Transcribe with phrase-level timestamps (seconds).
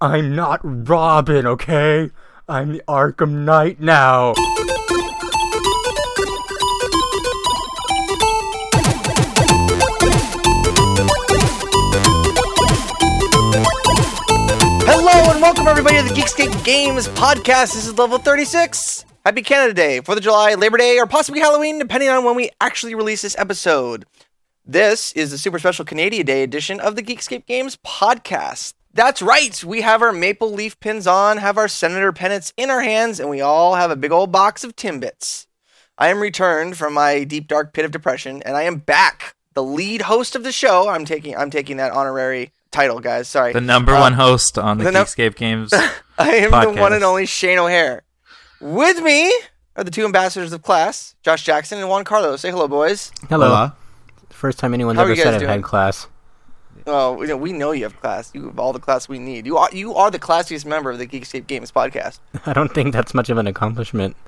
[0.00, 2.12] I'm not Robin, okay?
[2.48, 4.32] I'm the Arkham Knight now.
[14.86, 17.74] Hello and welcome everybody to the Geekscape Games podcast.
[17.74, 19.04] This is level 36.
[19.24, 22.50] Happy Canada Day, 4th of July, Labor Day, or possibly Halloween, depending on when we
[22.60, 24.06] actually release this episode.
[24.64, 28.74] This is the super special Canadian Day edition of the Geekscape Games podcast.
[28.98, 32.80] That's right, we have our maple leaf pins on, have our senator pennants in our
[32.80, 35.46] hands, and we all have a big old box of Timbits.
[35.96, 39.62] I am returned from my deep dark pit of depression, and I am back, the
[39.62, 40.88] lead host of the show.
[40.88, 43.28] I'm taking I'm taking that honorary title, guys.
[43.28, 43.52] Sorry.
[43.52, 45.72] The number Uh, one host on the, the num- Geekscape Games.
[46.18, 48.02] I am the one and only Shane O'Hare.
[48.60, 49.32] With me
[49.76, 52.40] are the two ambassadors of class, Josh Jackson and Juan Carlos.
[52.40, 53.12] Say hello, boys.
[53.28, 53.46] Hello.
[53.46, 53.76] Hola.
[54.30, 56.08] First time anyone's How ever said guys I've had class.
[56.88, 58.30] Oh, we know, we know you have class.
[58.34, 59.46] You have all the class we need.
[59.46, 62.20] You are you are the classiest member of the Geekscape Games podcast.
[62.46, 64.16] I don't think that's much of an accomplishment.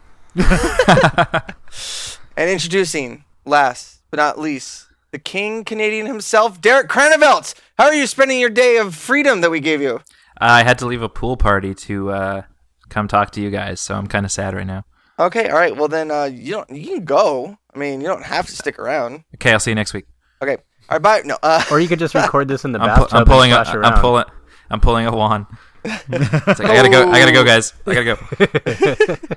[2.36, 7.54] And introducing, last but not least, the King Canadian himself, Derek Cranevelt.
[7.76, 10.00] How are you spending your day of freedom that we gave you?
[10.38, 12.42] I had to leave a pool party to uh,
[12.88, 14.84] come talk to you guys, so I'm kind of sad right now.
[15.18, 15.76] Okay, all right.
[15.76, 17.58] Well then, uh, you don't you can go.
[17.74, 19.24] I mean, you don't have to stick around.
[19.34, 20.06] Okay, I'll see you next week.
[20.40, 20.56] Okay.
[20.90, 21.02] All right.
[21.02, 21.22] Bye.
[21.24, 21.38] No.
[21.42, 23.52] Uh, Or you could just record this in the I'm, bathtub pu- I'm pulling.
[23.52, 23.92] A, and splash around.
[23.94, 24.24] I'm pulling.
[24.70, 25.46] I'm pulling a wand.
[25.82, 27.10] It's like, I gotta go.
[27.10, 27.72] I gotta go, guys.
[27.86, 29.36] I gotta go.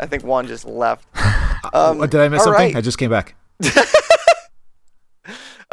[0.00, 1.06] I think Juan just left.
[1.74, 2.60] Um, did I miss something?
[2.60, 2.76] right.
[2.76, 3.34] I just came back.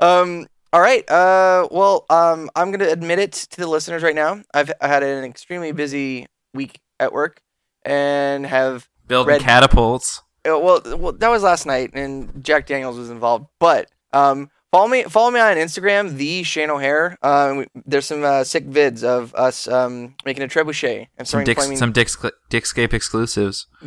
[0.02, 0.48] Um.
[0.72, 1.10] All right.
[1.10, 1.68] Uh.
[1.72, 2.06] Well.
[2.10, 2.50] Um.
[2.56, 4.42] I'm gonna admit it to the listeners right now.
[4.54, 7.42] I've I had an extremely busy week at work,
[7.84, 10.22] and have Building Red- catapults.
[10.48, 13.48] uh, well, well, that was last night, and Jack Daniels was involved.
[13.60, 17.18] But um, follow me, follow me on Instagram, the Shane O'Hare.
[17.22, 21.44] Um, we, there's some uh, sick vids of us um making a trebuchet and Some
[21.44, 21.78] Dix, flaming.
[21.78, 22.16] some Dix,
[22.50, 23.68] Dixscape exclusives.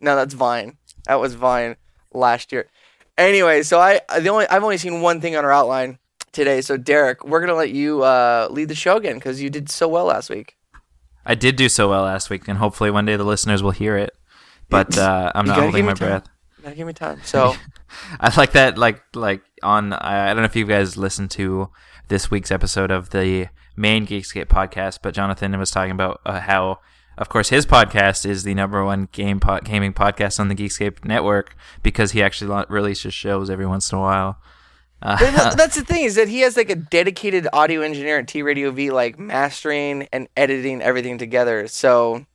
[0.00, 0.76] no, that's Vine.
[1.06, 1.76] That was Vine
[2.12, 2.68] last year.
[3.16, 5.98] Anyway, so I the only I've only seen one thing on our outline
[6.32, 6.60] today.
[6.60, 9.88] So Derek, we're gonna let you uh, lead the show again because you did so
[9.88, 10.56] well last week.
[11.26, 13.96] I did do so well last week, and hopefully one day the listeners will hear
[13.96, 14.10] it.
[14.70, 16.08] But uh, I'm not holding my me time.
[16.08, 16.28] breath.
[16.68, 17.20] Gotta give me time.
[17.24, 17.54] So
[18.20, 19.94] I like that, like like on.
[19.94, 21.70] I, I don't know if you guys listened to
[22.08, 26.80] this week's episode of the main Geekscape podcast, but Jonathan was talking about uh, how,
[27.16, 31.06] of course, his podcast is the number one game po- gaming podcast on the Geekscape
[31.06, 34.38] network because he actually lo- releases shows every once in a while.
[35.00, 35.16] Uh,
[35.56, 38.70] that's the thing is that he has like a dedicated audio engineer at T Radio
[38.70, 41.66] V, like mastering and editing everything together.
[41.68, 42.26] So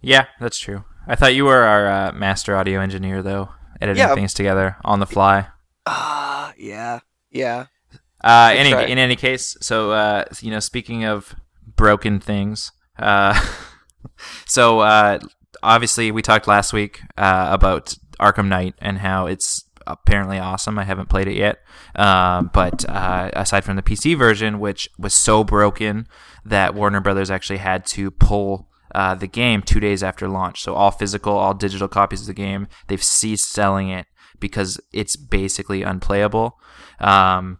[0.00, 0.82] yeah, that's true.
[1.06, 4.14] I thought you were our uh, master audio engineer, though, editing Yeah.
[4.14, 5.48] things together on the fly.
[5.86, 7.66] ah, yeah, yeah.
[8.22, 8.88] Uh, any, right.
[8.88, 11.34] in any case, so uh, you know, speaking of
[11.76, 13.34] broken things, uh,
[14.46, 15.18] so uh,
[15.62, 20.78] obviously we talked last week uh, about Arkham Knight and how it's apparently awesome.
[20.78, 21.58] I haven't played it yet,
[21.96, 26.06] um, but uh, aside from the PC version, which was so broken
[26.44, 28.68] that Warner Brothers actually had to pull.
[28.94, 32.34] Uh, the game two days after launch, so all physical, all digital copies of the
[32.34, 34.06] game, they've ceased selling it
[34.38, 36.58] because it's basically unplayable.
[37.00, 37.58] Um,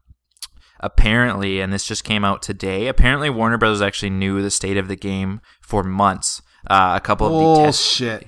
[0.81, 2.87] apparently, and this just came out today.
[2.88, 6.42] Apparently, Warner Brothers actually knew the state of the game for months.
[6.69, 8.26] Uh, a couple of the test, Bullshit.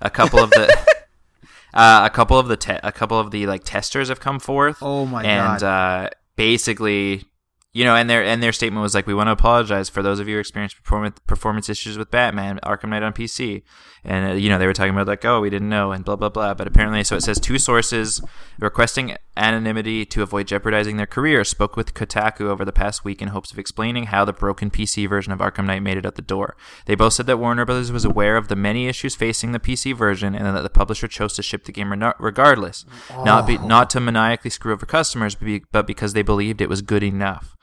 [0.00, 0.76] a couple of the,
[1.74, 4.78] uh, a couple of the, te- a couple of the like testers have come forth.
[4.82, 5.62] Oh my and god.
[6.06, 7.24] uh, basically,
[7.72, 10.20] you know, and their and their statement was like, "We want to apologize for those
[10.20, 13.62] of you who experienced performance performance issues with Batman Arkham Knight on PC."
[14.04, 16.16] And uh, you know, they were talking about like, "Oh, we didn't know," and blah
[16.16, 16.52] blah blah.
[16.52, 18.20] But apparently, so it says two sources
[18.58, 23.28] requesting anonymity to avoid jeopardizing their career spoke with Kotaku over the past week in
[23.28, 26.22] hopes of explaining how the broken PC version of Arkham Knight made it out the
[26.22, 26.56] door.
[26.86, 29.96] They both said that Warner Brothers was aware of the many issues facing the PC
[29.96, 32.84] version and that the publisher chose to ship the game regardless,
[33.24, 36.68] not be, not to maniacally screw over customers, but, be, but because they believed it
[36.68, 37.56] was good enough.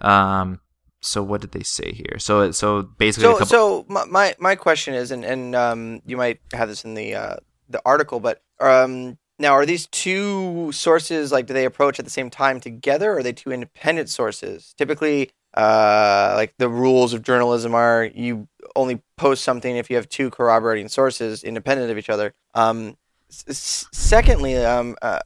[0.00, 0.60] Um,
[1.00, 2.18] so what did they say here?
[2.18, 6.00] So so basically, a So couple, so my, my my question is, and and um,
[6.06, 7.36] you might have this in the uh,
[7.68, 12.10] the article, but um, now are these two sources like do they approach at the
[12.10, 14.74] same time together, or are they two independent sources?
[14.78, 20.08] Typically, uh, like the rules of journalism are you only post something if you have
[20.08, 22.32] two corroborating sources independent of each other.
[22.54, 22.96] Um,
[23.28, 25.18] s- secondly, um, uh,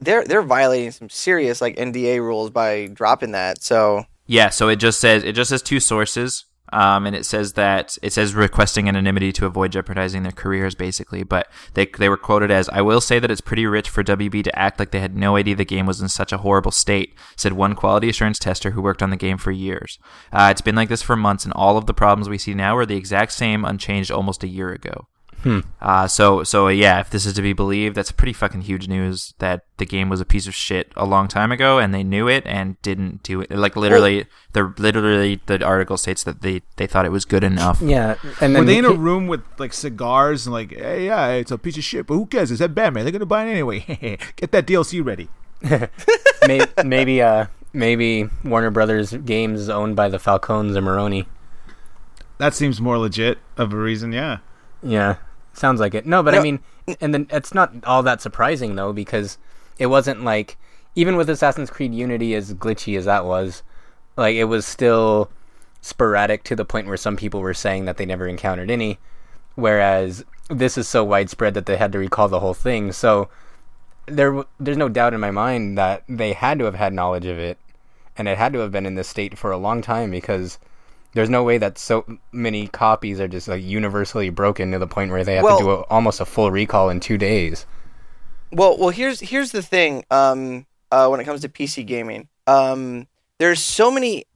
[0.00, 3.62] they're they're violating some serious like NDA rules by dropping that.
[3.62, 4.50] So yeah.
[4.50, 6.44] So it just says it just says two sources.
[6.74, 11.22] Um, and it says that it says requesting anonymity to avoid jeopardizing their careers, basically.
[11.22, 14.42] But they they were quoted as, "I will say that it's pretty rich for WB
[14.42, 17.14] to act like they had no idea the game was in such a horrible state,"
[17.36, 20.00] said one quality assurance tester who worked on the game for years.
[20.32, 22.76] Uh, it's been like this for months, and all of the problems we see now
[22.76, 25.06] are the exact same, unchanged, almost a year ago.
[25.44, 25.60] Hmm.
[25.78, 29.34] Uh, so so yeah, if this is to be believed, that's pretty fucking huge news
[29.40, 32.28] that the game was a piece of shit a long time ago, and they knew
[32.28, 33.50] it and didn't do it.
[33.50, 34.24] Like literally,
[34.54, 37.82] the literally the article states that they they thought it was good enough.
[37.82, 41.28] Yeah, and then Were they in a room with like cigars and like, hey, yeah,
[41.28, 42.50] it's a piece of shit, but who cares?
[42.50, 43.04] It's that Batman.
[43.04, 43.80] They're gonna buy it anyway.
[44.36, 45.28] Get that DLC ready.
[46.48, 51.26] may- maybe uh maybe Warner Brothers Games is owned by the Falcones and Maroni.
[52.38, 54.10] That seems more legit of a reason.
[54.12, 54.38] Yeah.
[54.86, 55.16] Yeah,
[55.56, 56.06] sounds like it.
[56.06, 56.60] No, but I mean,
[57.00, 59.38] and then it's not all that surprising though because
[59.78, 60.56] it wasn't like
[60.94, 63.62] even with Assassin's Creed Unity as glitchy as that was,
[64.16, 65.30] like it was still
[65.80, 68.98] sporadic to the point where some people were saying that they never encountered any,
[69.54, 72.92] whereas this is so widespread that they had to recall the whole thing.
[72.92, 73.28] So
[74.06, 77.38] there, there's no doubt in my mind that they had to have had knowledge of
[77.38, 77.58] it,
[78.16, 80.58] and it had to have been in this state for a long time because
[81.14, 85.10] there's no way that so many copies are just like universally broken to the point
[85.10, 87.66] where they have Well- to do a, almost a full recall in two days.
[88.52, 90.04] Well, well, here's here's the thing.
[90.10, 93.08] Um, uh, when it comes to PC gaming, um,
[93.38, 94.26] there's so many,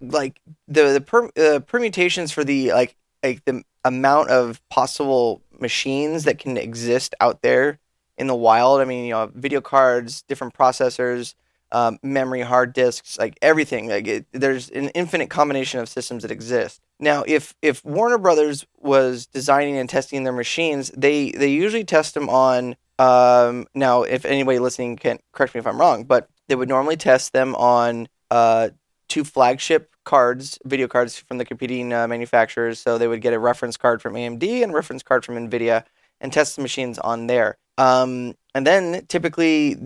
[0.00, 6.24] like the the per, uh, permutations for the like like the amount of possible machines
[6.24, 7.78] that can exist out there
[8.16, 8.80] in the wild.
[8.80, 11.34] I mean, you know, video cards, different processors,
[11.72, 13.88] um, memory, hard disks, like everything.
[13.88, 16.80] Like it, there's an infinite combination of systems that exist.
[16.98, 22.14] Now, if if Warner Brothers was designing and testing their machines, they they usually test
[22.14, 22.76] them on.
[22.98, 26.96] Um, now, if anybody listening can correct me if I'm wrong, but they would normally
[26.96, 28.70] test them on uh,
[29.08, 32.78] two flagship cards, video cards from the competing uh, manufacturers.
[32.78, 35.84] So they would get a reference card from AMD and a reference card from NVIDIA
[36.20, 37.58] and test the machines on there.
[37.76, 39.76] Um, and then typically,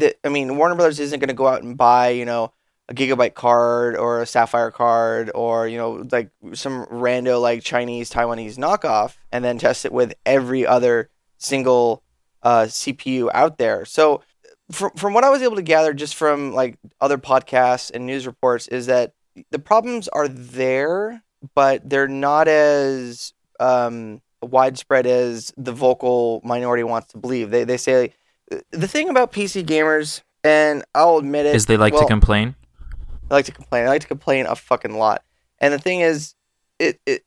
[0.00, 2.52] the, I mean, Warner Brothers isn't going to go out and buy, you know,
[2.90, 8.10] a gigabyte card or a sapphire card or you know like some rando like Chinese
[8.10, 11.08] Taiwanese knockoff and then test it with every other
[11.38, 12.02] single
[12.42, 13.84] uh, CPU out there.
[13.84, 14.22] So
[14.72, 18.26] from from what I was able to gather just from like other podcasts and news
[18.26, 19.14] reports is that
[19.50, 21.22] the problems are there,
[21.54, 27.50] but they're not as um, widespread as the vocal minority wants to believe.
[27.50, 28.14] They they say
[28.70, 32.54] the thing about PC gamers, and I'll admit it, Is they like well, to complain?
[33.30, 33.84] I like to complain.
[33.84, 35.22] I like to complain a fucking lot.
[35.58, 36.34] And the thing is,
[36.78, 37.24] it, it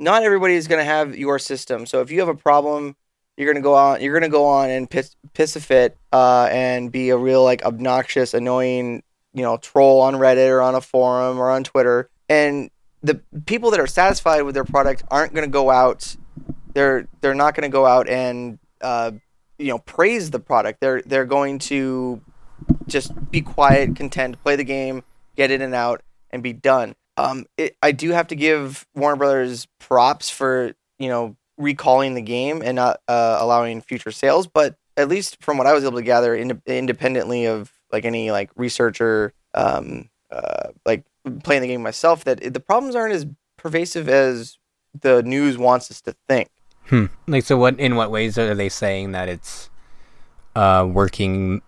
[0.00, 1.86] not everybody is gonna have your system.
[1.86, 2.96] So if you have a problem,
[3.36, 4.00] you're gonna go on.
[4.00, 7.64] You're gonna go on and piss piss a fit, uh, and be a real like
[7.64, 12.08] obnoxious, annoying, you know, troll on Reddit or on a forum or on Twitter.
[12.28, 12.70] And
[13.02, 16.16] the people that are satisfied with their product aren't gonna go out.
[16.72, 19.12] They're they're not gonna go out and uh,
[19.58, 20.80] you know praise the product.
[20.80, 22.20] They're they're going to
[22.86, 25.02] just be quiet, content, play the game,
[25.36, 26.94] get in and out, and be done.
[27.16, 32.22] Um, it, I do have to give Warner Brothers props for you know recalling the
[32.22, 35.98] game and not uh, allowing future sales, but at least from what I was able
[35.98, 41.04] to gather, ind- independently of like any like researcher, um, uh, like
[41.42, 44.58] playing the game myself, that it, the problems aren't as pervasive as
[45.00, 46.48] the news wants us to think.
[46.88, 47.06] Hmm.
[47.26, 47.78] Like, so what?
[47.80, 49.70] In what ways are they saying that it's
[50.54, 51.62] uh, working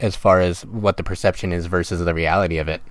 [0.00, 2.82] as far as what the perception is versus the reality of it?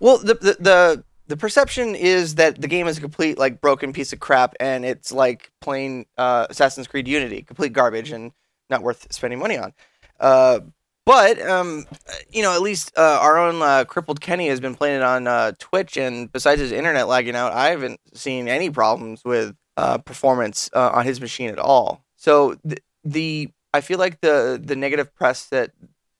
[0.00, 3.92] Well, the, the the the perception is that the game is a complete like broken
[3.92, 8.32] piece of crap, and it's like playing uh, Assassin's Creed Unity, complete garbage and
[8.68, 9.72] not worth spending money on.
[10.18, 10.60] Uh,
[11.06, 11.86] but um,
[12.30, 15.26] you know, at least uh, our own uh, crippled Kenny has been playing it on
[15.26, 19.98] uh, Twitch, and besides his internet lagging out, I haven't seen any problems with uh,
[19.98, 22.04] performance uh, on his machine at all.
[22.16, 25.70] So the, the I feel like the the negative press that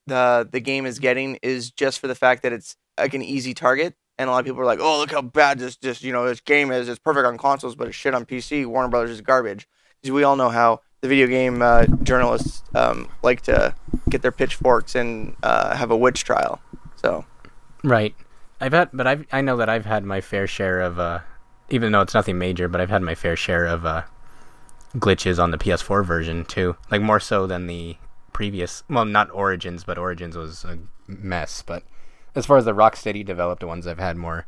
[0.07, 3.53] the the game is getting is just for the fact that it's like an easy
[3.53, 6.11] target, and a lot of people are like, "Oh, look how bad this just you
[6.11, 6.89] know this game is.
[6.89, 8.65] It's perfect on consoles, but it's shit on PC.
[8.65, 9.67] Warner Brothers is garbage."
[10.01, 13.75] Because we all know how the video game uh, journalists um, like to
[14.09, 16.59] get their pitchforks and uh, have a witch trial.
[16.95, 17.25] So
[17.83, 18.15] Right.
[18.59, 21.19] I've had, but I've, I know that I've had my fair share of, uh,
[21.71, 24.03] even though it's nothing major, but I've had my fair share of uh,
[24.95, 26.75] glitches on the PS4 version too.
[26.91, 27.97] Like more so than the
[28.33, 28.83] previous.
[28.89, 31.63] Well, not Origins, but Origins was a mess.
[31.65, 31.83] But
[32.35, 34.45] as far as the Rocksteady developed ones, I've had more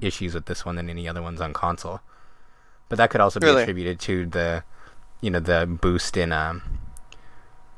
[0.00, 2.00] issues with this one than any other ones on console.
[2.88, 3.62] But that could also be Really?
[3.62, 4.64] attributed to the,
[5.20, 6.62] you know, the boost in um,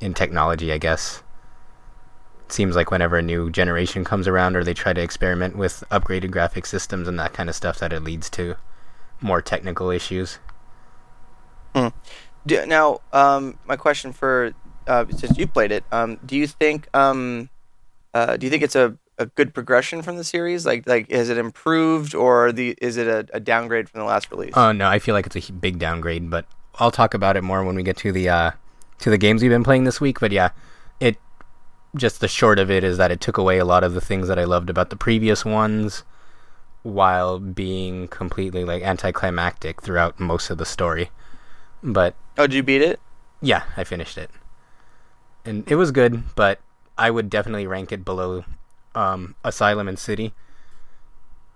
[0.01, 1.23] in technology, I guess.
[2.49, 6.31] seems like whenever a new generation comes around or they try to experiment with upgraded
[6.31, 8.57] graphic systems and that kind of stuff, that it leads to
[9.21, 10.39] more technical issues.
[12.47, 14.53] Do, now, um, my question for
[14.87, 17.51] uh, since you played it, um, do you think um,
[18.15, 20.65] uh, do you think it's a, a good progression from the series?
[20.65, 24.31] Like, like has it improved or the is it a, a downgrade from the last
[24.31, 24.53] release?
[24.55, 26.47] Oh no, I feel like it's a big downgrade, but
[26.77, 28.51] I'll talk about it more when we get to the uh,
[29.01, 30.21] to the games we've been playing this week.
[30.21, 30.51] But yeah,
[31.01, 31.17] it
[31.97, 34.29] just the short of it is that it took away a lot of the things
[34.29, 36.05] that I loved about the previous ones,
[36.87, 41.11] while being completely like anticlimactic throughout most of the story.
[41.83, 43.01] But oh, did you beat it?
[43.43, 44.31] yeah, I finished it,
[45.45, 46.23] and it was good.
[46.35, 46.61] But
[46.97, 48.45] I would definitely rank it below
[48.95, 50.33] um, Asylum and City,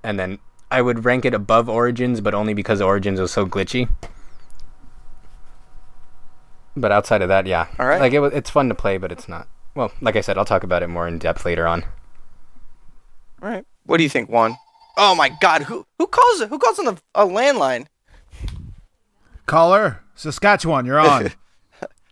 [0.03, 0.39] and then
[0.71, 3.89] I would rank it above Origins, but only because Origins was so glitchy.
[6.77, 8.01] But outside of that, yeah, All right.
[8.01, 9.49] like it was, it's fun to play, but it's not.
[9.75, 11.85] Well, like I said, I'll talk about it more in depth later on.
[13.43, 13.65] All right.
[13.87, 14.57] What do you think, Juan?
[14.97, 17.87] Oh my God, who who calls who calls on the a landline?
[19.47, 21.31] Caller, Saskatchewan, you're on.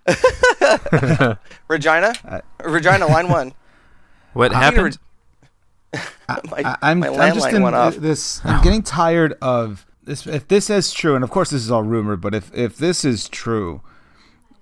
[1.68, 3.52] Regina, Uh, Regina, line one.
[4.32, 4.98] What I'm happened?
[6.50, 7.96] My, I, I'm, my I'm just landline in went off.
[7.96, 8.44] this.
[8.44, 10.26] I'm getting tired of this.
[10.26, 13.04] If this is true, and of course this is all rumor, but if if this
[13.06, 13.80] is true,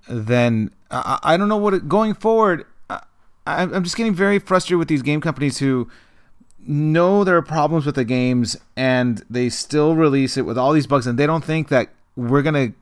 [0.08, 2.64] then I, I don't know what it, going forward.
[2.88, 3.00] I,
[3.46, 5.88] I'm I'm just getting very frustrated with these game companies who
[6.66, 10.86] know there are problems with the games and they still release it with all these
[10.86, 12.72] bugs, and they don't think that we're gonna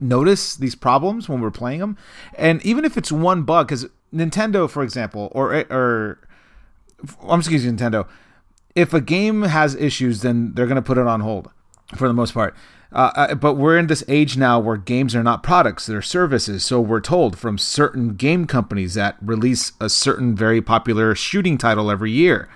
[0.00, 1.96] notice these problems when we're playing them.
[2.36, 6.18] And even if it's one bug, because Nintendo, for example, or or
[7.22, 8.08] I'm just using Nintendo.
[8.74, 11.50] If a game has issues, then they're going to put it on hold
[11.94, 12.54] for the most part.
[12.92, 16.64] Uh, uh, but we're in this age now where games are not products; they're services.
[16.64, 21.90] So we're told from certain game companies that release a certain very popular shooting title
[21.90, 22.48] every year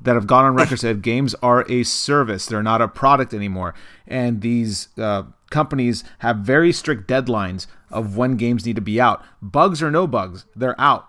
[0.00, 3.74] that have gone on record said games are a service; they're not a product anymore.
[4.06, 9.24] And these uh, companies have very strict deadlines of when games need to be out.
[9.40, 11.08] Bugs or no bugs, they're out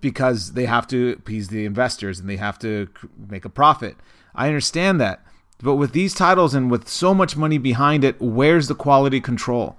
[0.00, 2.88] because they have to appease the investors and they have to
[3.28, 3.96] make a profit.
[4.34, 5.24] I understand that.
[5.62, 9.76] But with these titles and with so much money behind it, where's the quality control?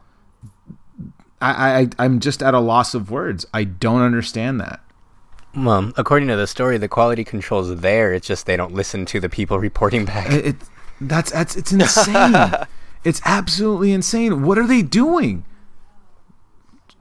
[1.42, 3.46] I, I I'm just at a loss of words.
[3.54, 4.80] I don't understand that.
[5.56, 8.14] Well, according to the story, the quality control's there.
[8.14, 10.32] It's just they don't listen to the people reporting back.
[10.32, 10.56] It, it
[11.02, 12.52] that's that's it's insane.
[13.04, 14.44] it's absolutely insane.
[14.44, 15.46] What are they doing?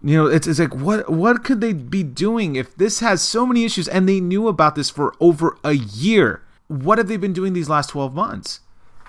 [0.02, 3.46] You know, it's, it's like what what could they be doing if this has so
[3.46, 6.42] many issues and they knew about this for over a year?
[6.68, 8.60] What have they been doing these last twelve months?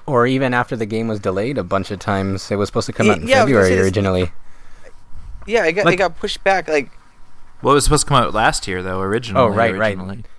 [0.08, 2.52] or even after the game was delayed a bunch of times.
[2.52, 4.32] It was supposed to come out in yeah, I was gonna February originally.
[5.48, 6.68] Yeah, it got, it got pushed back.
[6.68, 6.92] Like,
[7.66, 9.00] Well, it was supposed to come out last year, though.
[9.02, 9.44] Originally.
[9.44, 9.98] Oh, right, right.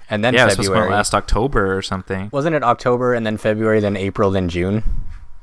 [0.09, 0.93] And then yeah, it was supposed to come February.
[0.93, 2.29] out last October or something.
[2.33, 4.85] Wasn't it October and then February, then April, then June?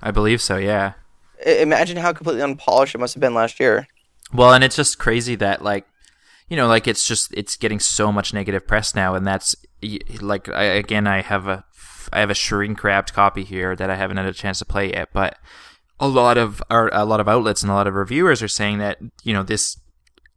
[0.02, 0.56] I believe so.
[0.56, 0.94] Yeah.
[1.46, 3.86] i- imagine how completely unpolished it must have been last year.
[4.34, 5.86] Well, and it's just crazy that like,
[6.48, 9.54] you know, like it's just it's getting so much negative press now, and that's
[10.22, 11.66] like I, again, I have a
[12.14, 14.92] I have a shrink wrapped copy here that I haven't had a chance to play
[14.92, 15.38] yet, but
[16.00, 18.78] a lot of our a lot of outlets and a lot of reviewers are saying
[18.78, 19.76] that you know this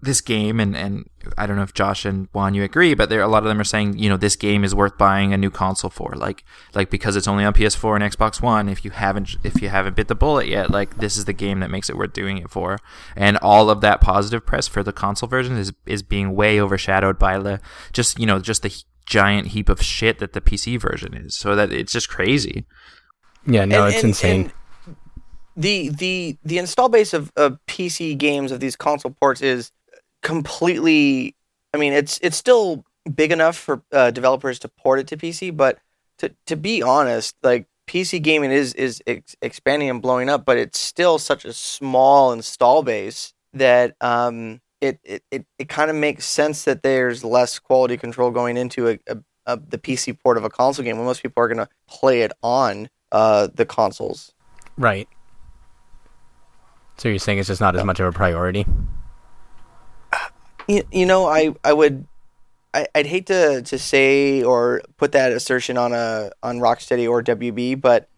[0.00, 3.22] this game and and I don't know if Josh and Juan you agree, but there
[3.22, 5.50] a lot of them are saying you know this game is worth buying a new
[5.50, 8.68] console for, like like because it's only on PS4 and Xbox One.
[8.68, 11.60] If you haven't if you haven't bit the bullet yet, like this is the game
[11.60, 12.78] that makes it worth doing it for.
[13.16, 17.18] And all of that positive press for the console version is is being way overshadowed
[17.18, 17.60] by the
[17.94, 18.74] just you know just the
[19.06, 21.36] giant heap of shit that the PC version is.
[21.36, 22.66] So that it's just crazy.
[23.46, 24.40] Yeah, no, And- it's and- insane.
[24.42, 24.52] and
[25.56, 29.72] the the the install base of, of PC games of these console ports is
[30.22, 31.34] completely.
[31.74, 35.56] I mean, it's it's still big enough for uh, developers to port it to PC,
[35.56, 35.78] but
[36.18, 40.58] to to be honest, like PC gaming is is ex- expanding and blowing up, but
[40.58, 45.96] it's still such a small install base that um it it it, it kind of
[45.96, 50.36] makes sense that there's less quality control going into a, a, a the PC port
[50.36, 53.64] of a console game when most people are going to play it on uh the
[53.64, 54.32] consoles.
[54.76, 55.08] right.
[56.98, 58.64] So you're saying it's just not as much of a priority?
[60.66, 62.06] You, you know, I I would
[62.76, 67.22] I, I'd hate to, to say or put that assertion on a on Rocksteady or
[67.22, 68.08] WB, but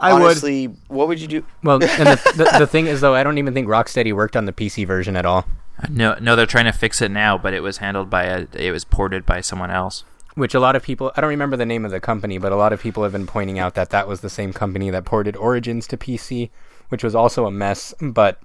[0.00, 0.76] I would.
[0.88, 1.44] what would you do?
[1.62, 4.46] Well, and the, the, the thing is, though, I don't even think Rocksteady worked on
[4.46, 5.46] the PC version at all.
[5.88, 8.72] No, no, they're trying to fix it now, but it was handled by a it
[8.72, 10.04] was ported by someone else.
[10.34, 12.56] Which a lot of people, I don't remember the name of the company, but a
[12.56, 15.36] lot of people have been pointing out that that was the same company that ported
[15.36, 16.50] Origins to PC,
[16.88, 18.40] which was also a mess, but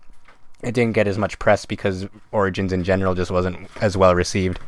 [0.66, 4.60] it didn't get as much press because Origins in general just wasn't as well received.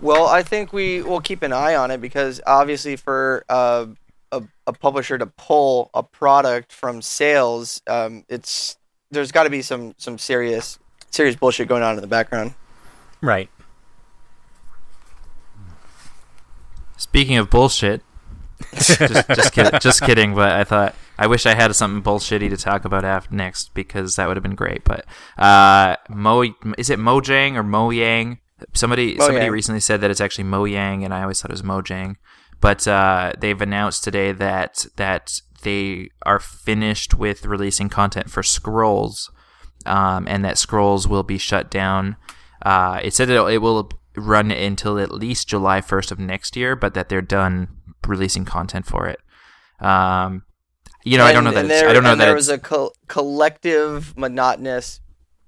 [0.00, 3.86] Well, I think we will keep an eye on it because obviously, for uh,
[4.30, 8.76] a, a publisher to pull a product from sales, um, it's
[9.10, 10.78] there's got to be some some serious
[11.10, 12.54] serious bullshit going on in the background.
[13.20, 13.48] Right.
[16.96, 18.02] Speaking of bullshit,
[18.72, 20.34] just just, kid, just kidding.
[20.34, 24.16] But I thought I wish I had something bullshitty to talk about after next because
[24.16, 24.84] that would have been great.
[24.84, 25.04] But
[25.38, 26.42] uh, Mo
[26.78, 28.38] is it Mojang or Mojang?
[28.72, 32.16] Somebody somebody recently said that it's actually Mojang, and I always thought it was Mojang.
[32.60, 39.30] But uh, they've announced today that that they are finished with releasing content for Scrolls,
[39.86, 42.16] um, and that Scrolls will be shut down.
[42.62, 46.76] Uh, it said that it will run until at least July 1st of next year,
[46.76, 47.68] but that they're done
[48.06, 49.20] releasing content for it.
[49.80, 50.44] Um,
[51.04, 51.68] you know, I don't know And- that.
[51.68, 55.00] there, I don't know that there was a co- collective monotonous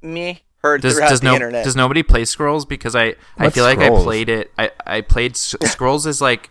[0.02, 1.64] me heard does throughout does the no internet.
[1.64, 4.52] does nobody play Scrolls because I I What's feel like I played it.
[4.58, 6.50] I I played Scrolls is like.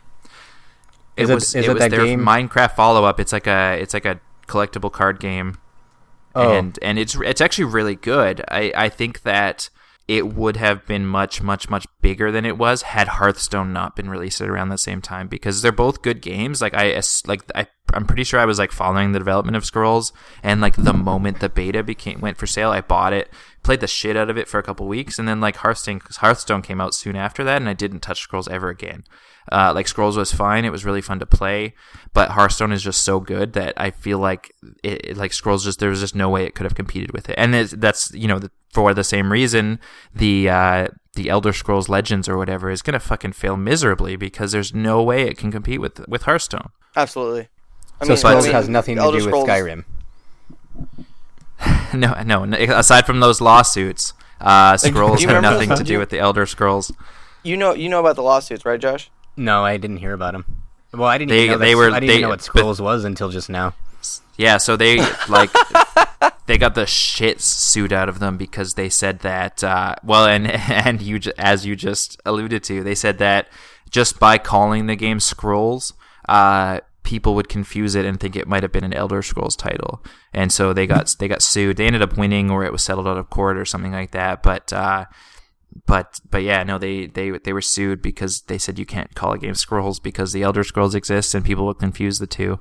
[1.17, 3.19] It Is it- was is it, it was their game- Minecraft follow up.
[3.19, 5.57] It's like a it's like a collectible card game.
[6.37, 6.51] Oh.
[6.51, 8.43] and and it's it's actually really good.
[8.49, 9.69] I I think that
[10.07, 14.09] it would have been much much much bigger than it was had Hearthstone not been
[14.09, 16.61] released at around the same time because they're both good games.
[16.61, 20.13] Like I like I I'm pretty sure I was like following the development of Scrolls
[20.43, 23.31] and like the moment the beta became went for sale, I bought it,
[23.63, 26.61] played the shit out of it for a couple weeks, and then like Hearthstone Hearthstone
[26.61, 29.03] came out soon after that, and I didn't touch Scrolls ever again.
[29.51, 31.73] Uh, like Scrolls was fine; it was really fun to play,
[32.13, 35.89] but Hearthstone is just so good that I feel like it, like Scrolls just there
[35.89, 38.51] was just no way it could have competed with it, and that's you know the,
[38.75, 39.79] for the same reason
[40.13, 44.73] the uh, the Elder Scrolls Legends or whatever is gonna fucking fail miserably because there's
[44.73, 46.69] no way it can compete with with Hearthstone.
[46.95, 47.47] Absolutely.
[48.01, 49.85] I So mean- Scrolls I mean, has nothing to Elder do with Scrolls- Skyrim.
[51.93, 52.43] no, no.
[52.75, 56.91] Aside from those lawsuits, uh, Scrolls you have nothing to do with the Elder Scrolls.
[57.43, 59.09] You know, you know about the lawsuits, right, Josh?
[59.37, 60.45] No, I didn't hear about them.
[60.93, 61.29] Well, I didn't.
[61.29, 63.29] They- even know they were- I didn't they- even know what but- Scrolls was until
[63.29, 63.73] just now.
[64.37, 64.97] Yeah, so they
[65.29, 65.51] like
[66.45, 69.63] they got the shit sued out of them because they said that.
[69.63, 73.47] Uh, well, and and you as you just alluded to, they said that
[73.89, 75.93] just by calling the game Scrolls,
[76.27, 80.03] uh, people would confuse it and think it might have been an Elder Scrolls title,
[80.33, 81.77] and so they got they got sued.
[81.77, 84.43] They ended up winning, or it was settled out of court, or something like that.
[84.43, 85.05] But uh,
[85.85, 89.33] but but yeah, no, they they they were sued because they said you can't call
[89.33, 92.59] a game Scrolls because the Elder Scrolls exists and people will confuse the two.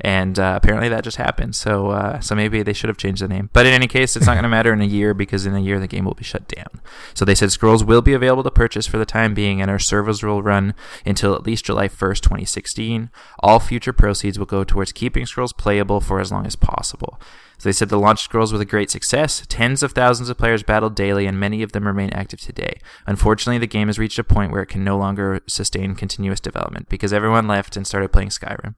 [0.00, 1.54] And uh, apparently that just happened.
[1.54, 3.50] So uh, so maybe they should have changed the name.
[3.52, 5.60] But in any case, it's not going to matter in a year because in a
[5.60, 6.80] year the game will be shut down.
[7.14, 9.78] So they said Scrolls will be available to purchase for the time being, and our
[9.78, 10.74] servers will run
[11.06, 13.10] until at least July 1st, 2016.
[13.40, 17.20] All future proceeds will go towards keeping Scrolls playable for as long as possible.
[17.58, 19.44] So they said the launch Scrolls was a great success.
[19.48, 22.78] Tens of thousands of players battled daily, and many of them remain active today.
[23.06, 26.88] Unfortunately, the game has reached a point where it can no longer sustain continuous development
[26.88, 28.74] because everyone left and started playing Skyrim.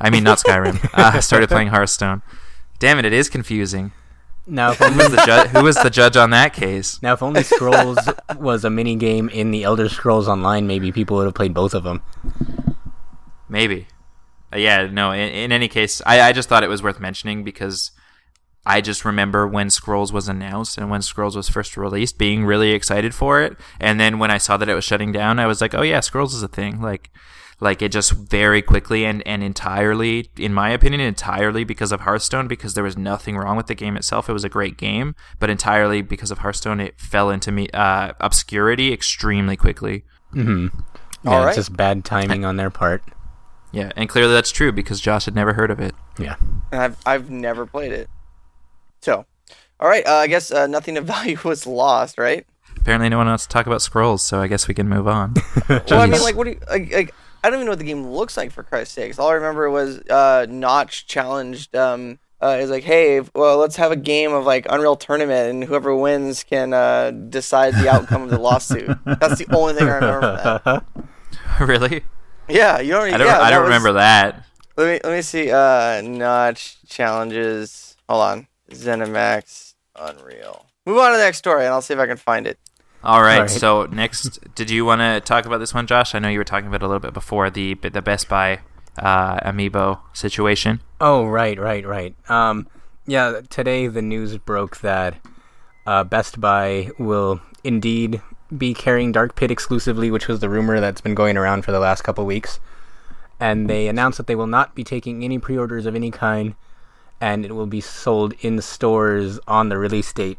[0.00, 0.90] I mean, not Skyrim.
[0.94, 2.22] uh, started playing Hearthstone.
[2.78, 3.92] Damn it, it is confusing.
[4.46, 5.50] Now, if Who only, was the judge?
[5.50, 7.00] Who was the judge on that case?
[7.00, 7.98] now if only Scrolls
[8.36, 11.74] was a mini game in the Elder Scrolls Online, maybe people would have played both
[11.74, 12.02] of them.
[13.48, 13.86] Maybe.
[14.52, 17.44] Uh, yeah, no, in, in any case, I, I just thought it was worth mentioning
[17.44, 17.92] because
[18.66, 22.72] I just remember when Scrolls was announced and when Scrolls was first released, being really
[22.72, 23.56] excited for it.
[23.78, 26.00] And then when I saw that it was shutting down, I was like, oh yeah,
[26.00, 26.80] Scrolls is a thing.
[26.80, 27.10] Like,
[27.62, 32.48] like it just very quickly and, and entirely, in my opinion, entirely because of Hearthstone,
[32.48, 34.28] because there was nothing wrong with the game itself.
[34.28, 38.14] It was a great game, but entirely because of Hearthstone, it fell into me uh,
[38.20, 40.04] obscurity extremely quickly.
[40.34, 40.68] Yeah,
[41.24, 41.48] All right.
[41.48, 43.04] it's just bad timing on their part.
[43.70, 45.94] Yeah, and clearly that's true because Josh had never heard of it.
[46.18, 46.34] Yeah.
[46.72, 48.10] and I've I've never played it.
[49.02, 49.24] So,
[49.78, 50.04] all right.
[50.06, 52.44] Uh, I guess uh, nothing of value was lost, right?
[52.76, 55.34] Apparently, no one wants to talk about scrolls, so I guess we can move on.
[55.68, 56.92] Well, I mean, like, what do you like?
[56.92, 59.18] like I don't even know what the game looks like for Christ's sakes.
[59.18, 61.74] All I remember was uh, Notch challenged.
[61.74, 65.64] Um, uh, is like, hey, well, let's have a game of like Unreal Tournament, and
[65.64, 68.98] whoever wins can uh, decide the outcome of the lawsuit.
[69.04, 70.84] That's the only thing I remember from that.
[71.68, 72.02] really?
[72.48, 73.14] Yeah, you don't.
[73.14, 73.26] I don't.
[73.28, 74.44] yeah, I don't was- remember that.
[74.76, 75.52] Let me let me see.
[75.52, 77.96] Uh, Notch challenges.
[78.08, 78.46] Hold on.
[78.70, 80.66] ZeniMax Unreal.
[80.86, 82.58] Move on to the next story, and I'll see if I can find it.
[83.04, 83.36] All right.
[83.36, 83.50] All right.
[83.50, 86.14] So next, did you want to talk about this one, Josh?
[86.14, 88.60] I know you were talking about it a little bit before the the Best Buy
[88.98, 90.80] uh, amiibo situation.
[91.00, 92.14] Oh, right, right, right.
[92.30, 92.68] Um,
[93.06, 95.16] yeah, today the news broke that
[95.86, 98.20] uh, Best Buy will indeed
[98.56, 101.80] be carrying Dark Pit exclusively, which was the rumor that's been going around for the
[101.80, 102.60] last couple weeks.
[103.40, 106.54] And they announced that they will not be taking any pre-orders of any kind,
[107.20, 110.38] and it will be sold in stores on the release date,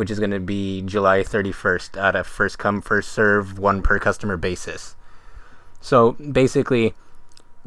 [0.00, 3.98] which is going to be July 31st at a first come first serve one per
[3.98, 4.96] customer basis.
[5.82, 6.94] So basically,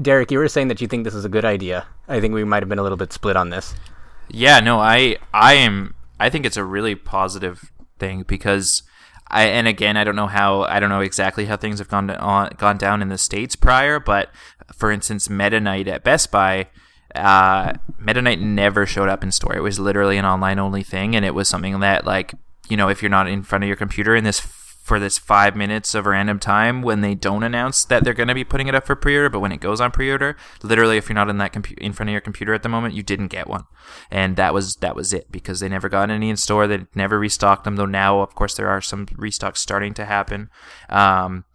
[0.02, 1.86] Derek, you were saying that you think this is a good idea.
[2.08, 3.76] I think we might have been a little bit split on this.
[4.30, 8.82] Yeah, no, I I am I think it's a really positive thing because
[9.28, 12.10] I and again I don't know how I don't know exactly how things have gone
[12.10, 14.30] on gone down in the states prior, but
[14.74, 16.70] for instance, Meta Knight at Best Buy,
[17.16, 19.56] uh, Meta Knight never showed up in store.
[19.56, 22.34] It was literally an online only thing, and it was something that like
[22.70, 24.40] you know if you're not in front of your computer in this
[24.84, 28.36] for this five minutes of random time when they don't announce that they're going to
[28.36, 31.16] be putting it up for pre-order, but when it goes on pre-order, literally, if you're
[31.16, 33.48] not in that compu- in front of your computer at the moment, you didn't get
[33.48, 33.64] one,
[34.12, 36.68] and that was that was it because they never got any in store.
[36.68, 40.50] They never restocked them, though now, of course, there are some restocks starting to happen.
[40.90, 41.46] Um,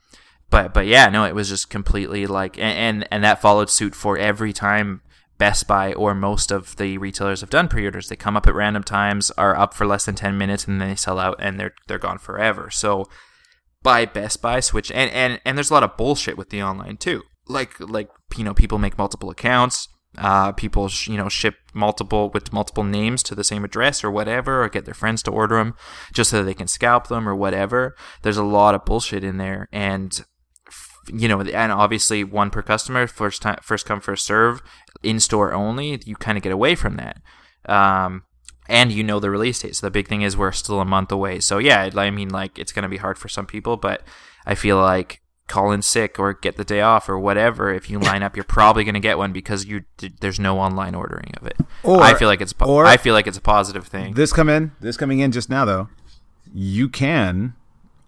[0.49, 3.95] but but yeah, no, it was just completely like, and, and and that followed suit
[3.95, 5.03] for every time
[5.39, 8.09] Best Buy or most of the retailers have done pre-orders.
[8.09, 10.89] They come up at random times, are up for less than 10 minutes, and then
[10.89, 12.71] they sell out and they're they're gone forever.
[12.71, 13.07] So
[13.83, 16.97] buy Best Buy, switch, and and and there's a lot of bullshit with the online
[16.97, 17.23] too.
[17.47, 19.89] Like like you know people make multiple accounts.
[20.17, 24.11] Uh, people sh- you know ship multiple with multiple names to the same address or
[24.11, 25.75] whatever, or get their friends to order them
[26.13, 27.95] just so they can scalp them or whatever.
[28.23, 30.25] There's a lot of bullshit in there, and
[31.13, 34.63] you know, and obviously one per customer, first time, first come, first serve,
[35.03, 36.01] in store only.
[36.05, 37.21] You kind of get away from that,
[37.67, 38.25] um,
[38.69, 39.77] and you know the release date.
[39.77, 41.41] So the big thing is we're still a month away.
[41.41, 44.03] So yeah, I mean, like it's going to be hard for some people, but
[44.47, 47.73] I feel like call in sick or get the day off or whatever.
[47.73, 49.85] If you line up, you're probably going to get one because you
[50.21, 51.57] there's no online ordering of it.
[51.83, 54.15] Or- I feel like it's or- I feel like it's a positive thing.
[54.15, 54.73] This come in.
[54.81, 55.89] This coming in just now though.
[56.55, 57.55] You can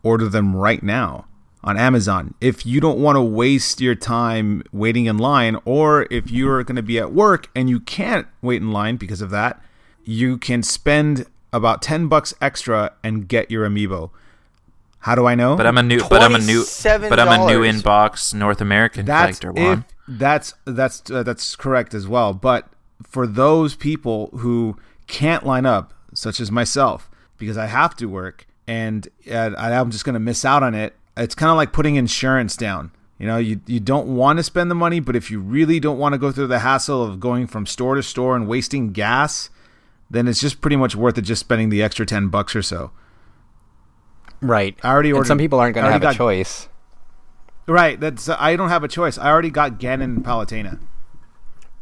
[0.02, 1.26] order them right now
[1.62, 2.34] on Amazon.
[2.40, 6.76] If you don't want to waste your time waiting in line, or if you're going
[6.76, 9.62] to be at work and you can't wait in line because of that,
[10.04, 14.10] you can spend about ten bucks extra and get your amiibo.
[15.00, 15.56] How do I know?
[15.56, 19.06] but I'm a new, but I'm a new, but I'm a new inbox North American
[19.06, 19.84] that's collector if one.
[20.06, 22.34] that's that's uh, that's correct as well.
[22.34, 22.68] But
[23.02, 28.46] for those people who can't line up, such as myself, because I have to work
[28.66, 30.94] and uh, I'm just going to miss out on it.
[31.16, 32.92] It's kind of like putting insurance down.
[33.18, 35.98] You know, you you don't want to spend the money, but if you really don't
[35.98, 39.50] want to go through the hassle of going from store to store and wasting gas,
[40.10, 42.92] then it's just pretty much worth it just spending the extra ten bucks or so.
[44.40, 44.78] Right.
[44.82, 45.28] I already and ordered.
[45.28, 46.68] some people aren't going to have already a choice.
[47.66, 48.00] Right.
[48.00, 49.18] That's I don't have a choice.
[49.18, 50.80] I already got Ganon and Palutena.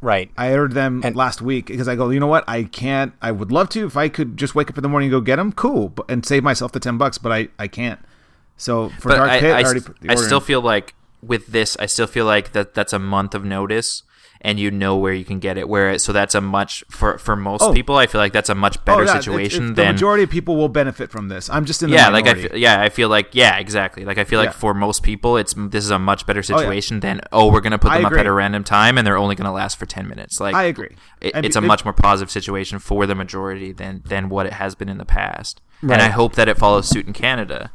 [0.01, 0.31] Right.
[0.37, 2.45] I ordered them And- last week because I go, you know what?
[2.49, 3.13] I can't.
[3.23, 5.21] I would love to if I could just wake up in the morning and go
[5.21, 5.53] get them.
[5.53, 8.01] Cool, but, and save myself the ten bucks, but I I can't.
[8.59, 10.95] So for but Dark I, Pit, I, I, already put the I still feel like
[11.23, 14.03] with this, I still feel like that that's a month of notice,
[14.41, 15.69] and you know where you can get it.
[15.69, 17.73] Where so that's a much for for most Oh.
[17.73, 20.25] people, I feel like that's a much better Oh, yeah, situation it's- the than majority
[20.25, 21.49] of people will benefit from this.
[21.51, 24.05] I'm just in the yeah, like I feel, yeah, I feel like yeah, exactly.
[24.05, 24.53] Like I feel like Yeah.
[24.53, 26.59] for most people, it's this is a much better oh, yeah.
[26.59, 28.21] situation than oh, we're gonna put I them up agree.
[28.21, 30.41] at a random time and they're only gonna last for ten minutes.
[30.41, 30.97] Like I agree.
[31.21, 34.75] it, it's a much more positive situation for the majority than than what it has
[34.75, 35.61] been in the past.
[35.81, 37.71] And I hope that it follows suit in Canada.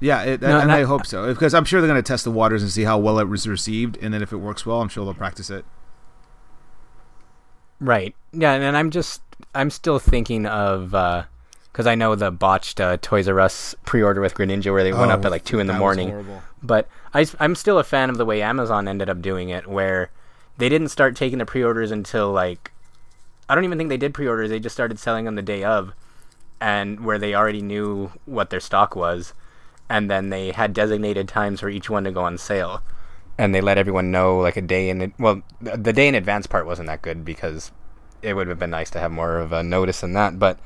[0.00, 2.24] Yeah, it, No, and, and I, hope so because I'm sure they're going to test
[2.24, 4.80] the waters and see how well it was received, and then if it works well,
[4.80, 5.64] I'm sure they'll practice it.
[7.80, 8.14] Right.
[8.32, 9.22] Yeah, and I'm just
[9.54, 10.90] I'm still thinking of
[11.72, 15.12] because I know the botched uh, Toys R Us pre-order with Greninja where they went
[15.12, 16.40] up Oh, at like two in the morning.
[16.62, 20.10] But I, am still a fan of the way Amazon ended up doing it, where
[20.58, 22.72] they didn't start taking the pre-orders until like
[23.48, 24.50] I don't even think they did pre-orders.
[24.50, 25.92] They just started selling on the day of,
[26.60, 29.32] and where they already knew what their stock was,
[29.90, 32.82] and then they had designated times for each one to go on sale,
[33.36, 35.12] and they let everyone know like a day in.
[35.18, 37.72] Well, the the day in advance part wasn't that good because
[38.22, 40.58] it would have been nice to have more of a notice than that, but.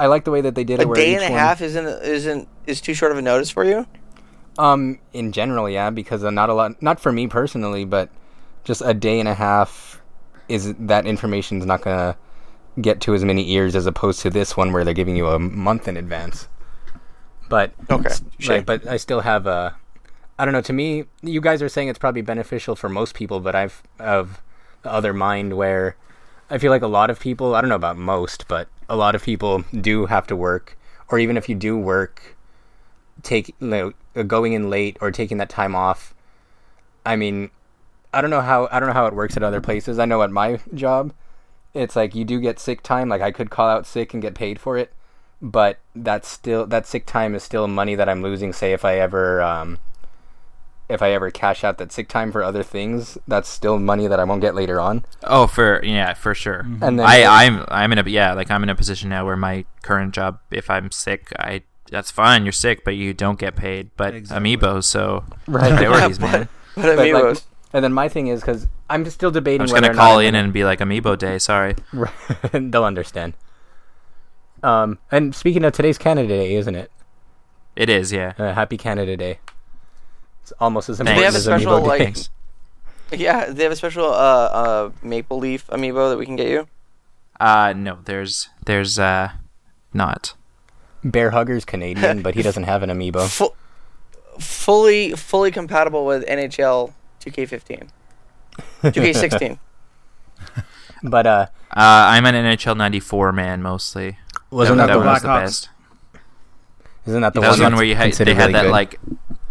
[0.00, 0.88] I like the way that they did it.
[0.88, 3.64] A day and a one- half isn't isn't is too short of a notice for
[3.64, 3.84] you.
[4.56, 8.08] Um, in general, yeah, because uh, not a lot, not for me personally, but
[8.62, 10.00] just a day and a half
[10.48, 12.16] is that information's not gonna
[12.80, 15.38] get to as many ears as opposed to this one where they're giving you a
[15.38, 16.46] month in advance.
[17.48, 18.56] But Okay, sure.
[18.56, 19.76] right, but I still have a.
[20.38, 20.60] I don't know.
[20.62, 24.42] To me, you guys are saying it's probably beneficial for most people, but I've of
[24.82, 25.96] the other mind where
[26.50, 27.54] I feel like a lot of people.
[27.54, 31.18] I don't know about most, but a lot of people do have to work, or
[31.18, 32.36] even if you do work,
[33.22, 36.14] take you know, uh, going in late or taking that time off.
[37.04, 37.50] I mean,
[38.12, 39.98] I don't know how I don't know how it works at other places.
[39.98, 41.12] I know at my job,
[41.74, 43.08] it's like you do get sick time.
[43.08, 44.92] Like I could call out sick and get paid for it,
[45.40, 48.52] but that's still that sick time is still money that I'm losing.
[48.52, 49.78] Say if I ever um,
[50.88, 54.18] if I ever cash out that sick time for other things, that's still money that
[54.18, 55.04] I won't get later on.
[55.22, 56.60] Oh, for yeah, for sure.
[56.60, 59.36] And then I, I'm I'm in a yeah, like I'm in a position now where
[59.36, 62.44] my current job, if I'm sick, I that's fine.
[62.44, 63.90] You're sick, but you don't get paid.
[63.96, 64.56] But Exactly.
[64.56, 65.72] amiibo, so Right.
[65.76, 66.48] priorities, man.
[66.74, 67.42] But But, like, amiibos.
[67.72, 69.60] and then my thing is because I'm still debating.
[69.62, 71.38] I'm just gonna or not call I'm in and be like amiibo day.
[71.38, 71.76] Sorry.
[72.52, 73.34] They'll understand.
[74.62, 76.90] Um, and speaking of today's Canada Day, isn't it?
[77.76, 78.32] It is, yeah.
[78.38, 79.38] Uh, happy Canada Day.
[80.42, 82.20] It's almost as important have as special, Amiibo like- Day.
[83.10, 86.68] Yeah, they have a special uh, uh, maple leaf amiibo that we can get you.
[87.40, 89.30] Uh no, there's there's uh
[89.94, 90.34] not.
[91.02, 93.26] Bear Hugger's Canadian, but he doesn't have an amiibo.
[93.38, 93.54] Fu-
[94.38, 96.92] fully, fully compatible with NHL
[97.24, 97.88] 2K15,
[98.82, 99.58] 2K16.
[101.02, 101.76] But uh, Uh,
[102.12, 104.18] I'm an NHL '94 man mostly.
[104.50, 105.42] Wasn't that, that, that the one was the Blackhawks.
[105.44, 105.68] best.
[107.06, 108.62] Isn't that the that was one one where you had they considered had really that
[108.64, 108.70] good?
[108.72, 109.00] like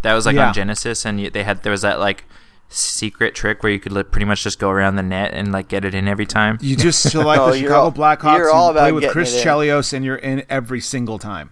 [0.03, 0.47] that was like Yeah.
[0.49, 2.25] on Genesis, and you, they had there was that like
[2.69, 5.67] secret trick where you could like, pretty much just go around the net and like
[5.69, 6.57] get it in every time.
[6.62, 8.38] You just select Oh, the you're Chicago all- Blackhawks.
[8.38, 9.43] you're all you play about with Chris.
[9.43, 11.51] Chelios, and you're in every single time.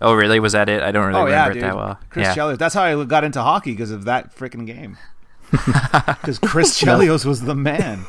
[0.00, 0.38] Oh, really?
[0.38, 0.80] Was that it?
[0.82, 1.62] I don't really oh remember dude.
[1.64, 1.98] it that well.
[2.08, 2.34] Chris yeah.
[2.36, 2.58] Chelios.
[2.58, 4.96] That's how I got into hockey because of that freaking game.
[5.50, 8.04] Because Chris Chelios was the man.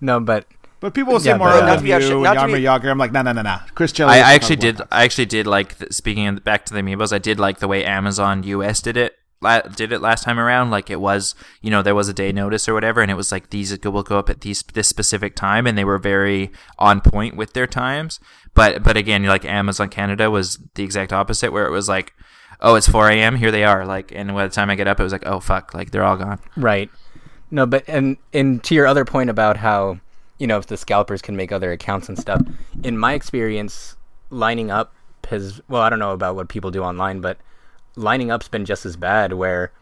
[0.00, 0.46] no, but
[0.80, 2.58] But people will say Yeah, more but, uh, about Not to you not and to
[2.58, 2.90] Yarmer be- Jagr.
[2.90, 3.58] I'm like, no, no, no, no.
[3.74, 4.08] Chris Chelios.
[4.10, 4.80] I, I actually did.
[4.92, 7.12] I actually did like th- speaking of, back to the amiibos.
[7.12, 9.14] I did like the way Amazon US did it.
[9.40, 10.70] La- did it last time around?
[10.70, 13.30] Like it was, you know, there was a day notice or whatever, and it was
[13.32, 17.00] like these will go up at these this specific time, and they were very on
[17.00, 18.20] point with their times.
[18.54, 22.14] But but again, like Amazon Canada was the exact opposite, where it was like,
[22.60, 23.36] oh, it's 4 a.m.
[23.36, 23.84] Here they are.
[23.86, 26.04] Like, and by the time I get up, it was like, oh fuck, like they're
[26.04, 26.40] all gone.
[26.56, 26.88] right.
[27.50, 30.00] No, but and and to your other point about how
[30.38, 32.42] you know if the scalpers can make other accounts and stuff.
[32.82, 33.96] In my experience,
[34.30, 34.94] lining up
[35.28, 37.38] has well, I don't know about what people do online, but
[37.96, 39.32] lining up's been just as bad.
[39.32, 39.72] Where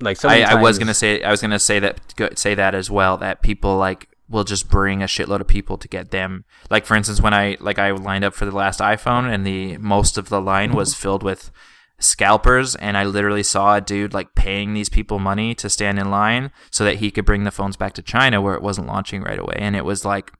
[0.00, 2.90] like so I, I was gonna say I was gonna say that say that as
[2.90, 6.84] well that people like will just bring a shitload of people to get them like
[6.84, 10.18] for instance when I like I lined up for the last iPhone and the most
[10.18, 11.50] of the line was filled with
[11.98, 16.10] scalpers and I literally saw a dude like paying these people money to stand in
[16.10, 19.22] line so that he could bring the phones back to China where it wasn't launching
[19.22, 20.32] right away and it was like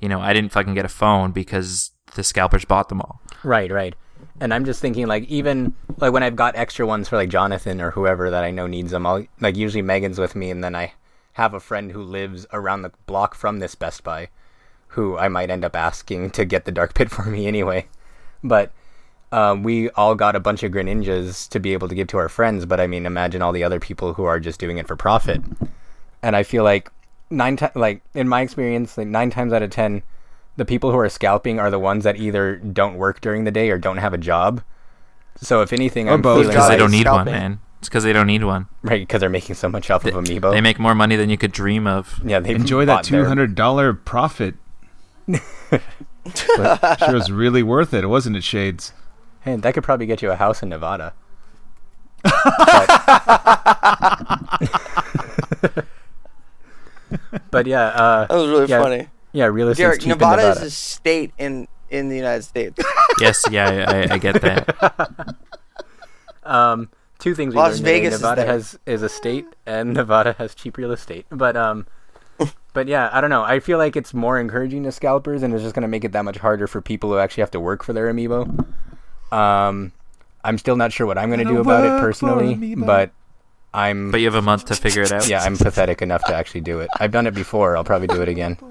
[0.00, 3.70] you know I didn't fucking get a phone because the scalpers bought them all Right,
[3.70, 3.94] right.
[4.40, 7.80] And I'm just thinking, like, even like when I've got extra ones for like Jonathan
[7.80, 10.74] or whoever that I know needs them, I'll like usually Megan's with me, and then
[10.74, 10.92] I
[11.34, 14.28] have a friend who lives around the block from this Best Buy,
[14.88, 17.86] who I might end up asking to get the Dark Pit for me anyway.
[18.42, 18.72] But
[19.32, 22.28] um, we all got a bunch of Greninjas to be able to give to our
[22.28, 22.64] friends.
[22.66, 25.42] But I mean, imagine all the other people who are just doing it for profit.
[26.22, 26.90] And I feel like
[27.30, 30.02] nine times, like in my experience, like nine times out of ten,
[30.56, 33.70] the people who are scalping are the ones that either don't work during the day
[33.70, 34.62] or don't have a job.
[35.36, 36.38] So if anything, Or I'm both.
[36.38, 39.02] feeling because Guys, they don't need one man it's because they don't need one right
[39.02, 40.50] because they're making so much off of Amiibo.
[40.50, 43.18] they make more money than you could dream of yeah, they Enjoy that bought two
[43.18, 44.56] their- hundred dollar profit.
[46.56, 48.92] But sure was really worth it, wasn't it, Shades?
[49.42, 51.14] Hey, that could probably get you a house in Nevada.
[52.22, 52.28] but,
[57.50, 58.82] but yeah, uh, That was really Yeah.
[58.82, 59.08] funny.
[59.32, 60.60] yeah, real estate's Derek, cheap in Nevada, Nevada.
[60.60, 62.78] is a state in in the United States.
[63.20, 65.36] yes yeah I, I get that
[66.44, 67.84] Um, two things we Las learned.
[67.84, 68.52] Vegas is Nevada there.
[68.54, 71.26] has is a state, and Nevada has cheap real estate.
[71.30, 71.86] But um,
[72.72, 73.42] but yeah, I don't know.
[73.44, 76.12] I feel like it's more encouraging to scalpers, and it's just going to make it
[76.12, 78.64] that much harder for people who actually have to work for their amiibo.
[79.32, 79.92] Um,
[80.44, 82.86] I'm still not sure what I'm going to do about it personally, Amiibo.
[82.86, 83.10] but
[83.74, 85.28] I'm But you have a month to figure it out.
[85.28, 86.88] yeah, I'm pathetic enough to actually do it.
[86.98, 87.76] I've done it before.
[87.76, 88.56] I'll probably do it again.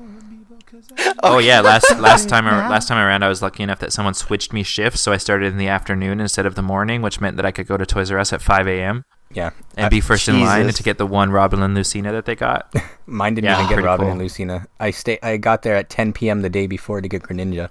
[1.23, 4.13] Oh yeah, last last time ar- last time around, I was lucky enough that someone
[4.13, 7.35] switched me shifts, so I started in the afternoon instead of the morning, which meant
[7.37, 9.03] that I could go to Toys R Us at 5 a.m.
[9.33, 12.25] Yeah, and Uh, be first in line to get the one Robin and Lucina that
[12.25, 12.71] they got.
[13.05, 14.11] Mine didn't Yeah, even get pretty Robin cool.
[14.11, 14.67] and Lucina.
[14.79, 15.17] I stay.
[15.23, 16.41] I got there at 10 p.m.
[16.41, 17.69] the day before to get Greninja.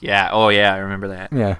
[0.00, 0.30] Yeah.
[0.32, 1.32] Oh yeah, I remember that.
[1.32, 1.56] Yeah.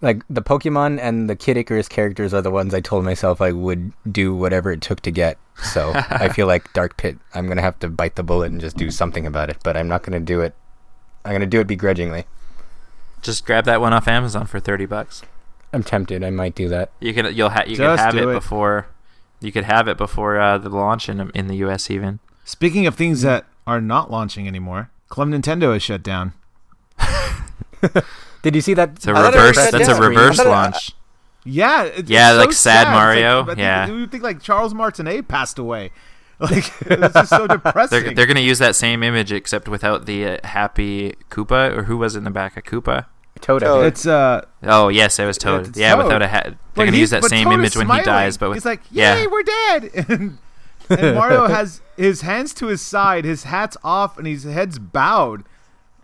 [0.00, 3.50] Like the Pokemon and the Kid Icarus characters are the ones I told myself I
[3.50, 5.38] would do whatever it took to get.
[5.62, 8.76] So I feel like Dark Pit, I'm gonna have to bite the bullet and just
[8.76, 9.56] do something about it.
[9.64, 10.54] But I'm not gonna do it.
[11.24, 12.24] I'm gonna do it begrudgingly.
[13.22, 15.22] Just grab that one off Amazon for 30 bucks.
[15.72, 16.22] I'm tempted.
[16.22, 16.92] I might do that.
[17.00, 18.32] You could you'll ha- you could Just have it, it.
[18.32, 18.86] before
[19.40, 22.20] you could have it before uh, the launch in in the US even.
[22.44, 26.32] Speaking of things that are not launching anymore, Club Nintendo is shut down.
[28.42, 28.90] Did you see that?
[28.96, 29.70] It's a I thought it reverse.
[29.70, 30.92] That's a reverse I it- launch.
[31.44, 33.86] Yeah, it's, Yeah, it's like so sad It's Mario, I think- yeah.
[33.86, 35.90] you would think like Charles Martinet passed away.
[36.40, 38.04] Like it's just so depressing.
[38.04, 41.96] They're they're gonna use that same image except without the uh, happy Koopa or who
[41.96, 43.06] was in the back of Koopa.
[43.40, 43.62] Toad.
[43.62, 43.86] Toad.
[43.86, 45.76] It's uh, Oh yes, it was Toad.
[45.76, 46.04] yeah, Toad.
[46.04, 46.44] without a hat.
[46.44, 48.64] They're but gonna use that same Toad is image when he dies, but with, he's
[48.64, 49.90] like, yeah, "Yay, we're dead!"
[50.90, 54.78] And, and Mario has his hands to his side, his hat's off, and his head's
[54.78, 55.42] bowed.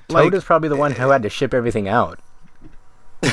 [0.08, 2.20] Toad is probably the one who had to ship everything out.
[3.24, 3.30] Yay,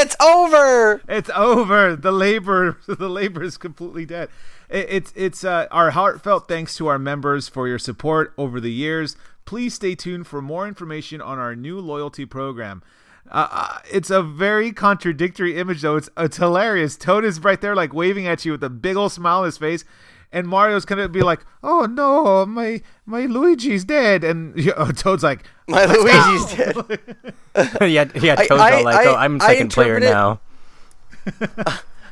[0.00, 1.02] it's over.
[1.08, 1.94] It's over.
[1.94, 4.28] The labor, the labor is completely dead.
[4.68, 8.72] It, it's it's uh, our heartfelt thanks to our members for your support over the
[8.72, 9.16] years.
[9.44, 12.82] Please stay tuned for more information on our new loyalty program.
[13.30, 15.96] Uh, uh, it's a very contradictory image, though.
[15.96, 16.96] It's it's hilarious.
[16.96, 19.58] Toad is right there, like waving at you with a big old smile on his
[19.58, 19.84] face,
[20.32, 25.22] and Mario's gonna be like, "Oh no, my my Luigi's dead," and you know, Toad's
[25.22, 27.80] like, My Luigi's dead.
[27.90, 28.36] yeah, yeah.
[28.36, 30.40] Toad's I- all like, I- "Oh, I'm second player it- now."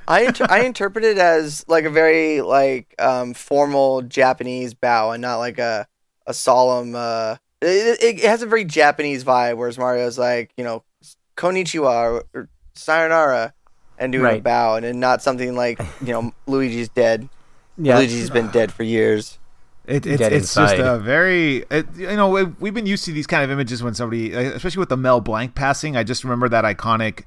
[0.08, 5.22] I inter- I interpret it as like a very like um formal Japanese bow and
[5.22, 5.86] not like a
[6.26, 6.94] a solemn.
[6.94, 10.82] uh it, it, it has a very Japanese vibe, whereas Mario's like you know
[11.36, 13.52] konnichiwa or, or sayonara
[13.98, 17.28] and doing a bow, and, and not something like you know Luigi's dead.
[17.80, 19.38] Yeah, Luigi's been dead for years.
[19.86, 23.12] It, it's Dead it's just a very it, you know we- we've been used to
[23.12, 25.96] these kind of images when somebody uh, especially with the Mel Blanc passing.
[25.96, 27.24] I just remember that iconic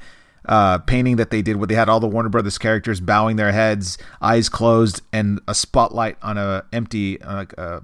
[0.47, 3.51] uh, painting that they did where they had all the Warner Brothers characters bowing their
[3.51, 7.79] heads, eyes closed, and a spotlight on a empty uh, uh,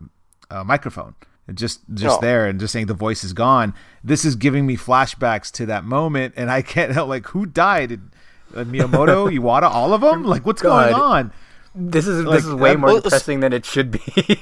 [0.51, 1.15] uh, microphone.
[1.53, 2.21] Just just Oh.
[2.21, 3.73] there and just saying the voice is gone.
[4.03, 7.93] This is giving me flashbacks to that moment, and I can't help like who died.
[8.55, 10.23] Uh, Miyamoto, Iwata, all of them?
[10.23, 11.33] Like what's going on?
[11.81, 14.41] This is Like, this is way uh, more well, depressing than it should be.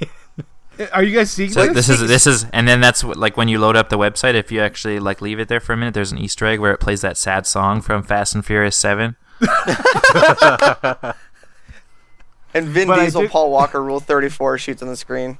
[0.94, 1.88] Are you guys seeing So this?
[1.88, 4.34] this is this is, and then that's what, like when you load up the website.
[4.36, 6.72] If you actually like leave it there for a minute, there's an Easter egg where
[6.72, 9.16] it plays that sad song from Fast and Furious Seven.
[12.54, 15.38] And Vin But Diesel, did- Paul Walker, Rule Thirty Four shoots on the screen.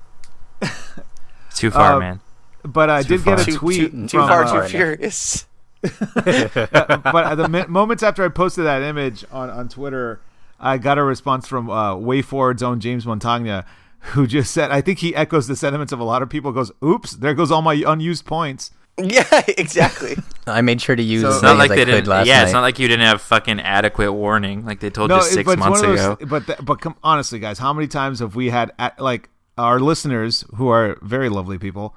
[1.56, 2.20] Too far, Uh, man.
[2.64, 5.46] but I Too did get a tweet too, too from, far, uh, too right furious.
[5.82, 10.20] but the mi- moments after I posted that image on, on Twitter,
[10.60, 13.66] I got a response from uh, WayForward's own James Montagna,
[14.00, 16.52] who just said, I think he echoes the sentiments of a lot of people.
[16.52, 20.18] Goes, "Oops, there goes all my unused points." Yeah, exactly.
[20.48, 22.08] I made sure to use So- as not many like as they I could didn't.
[22.08, 22.44] last Yeah, night.
[22.46, 25.60] it's not like you didn't have fucking adequate warning, like they told you six but
[25.60, 26.26] months one those- ago.
[26.26, 29.80] But th- but come, honestly, guys, how many times have we had at, like our
[29.80, 31.96] listeners who are very lovely people?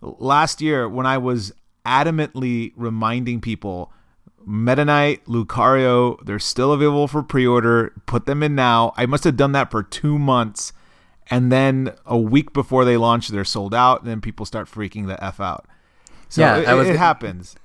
[0.00, 1.52] Last year, when I was
[1.84, 3.92] adamantly reminding people,
[4.46, 7.92] Meta Knight, Lucario, they're still available for pre-order.
[8.06, 8.92] Put them in now.
[8.96, 10.72] I must have done that for two months,
[11.28, 14.02] and then a week before they launch, they're sold out.
[14.02, 15.66] And then people start freaking the f out.
[16.28, 17.56] So Yeah, it, was- it happens.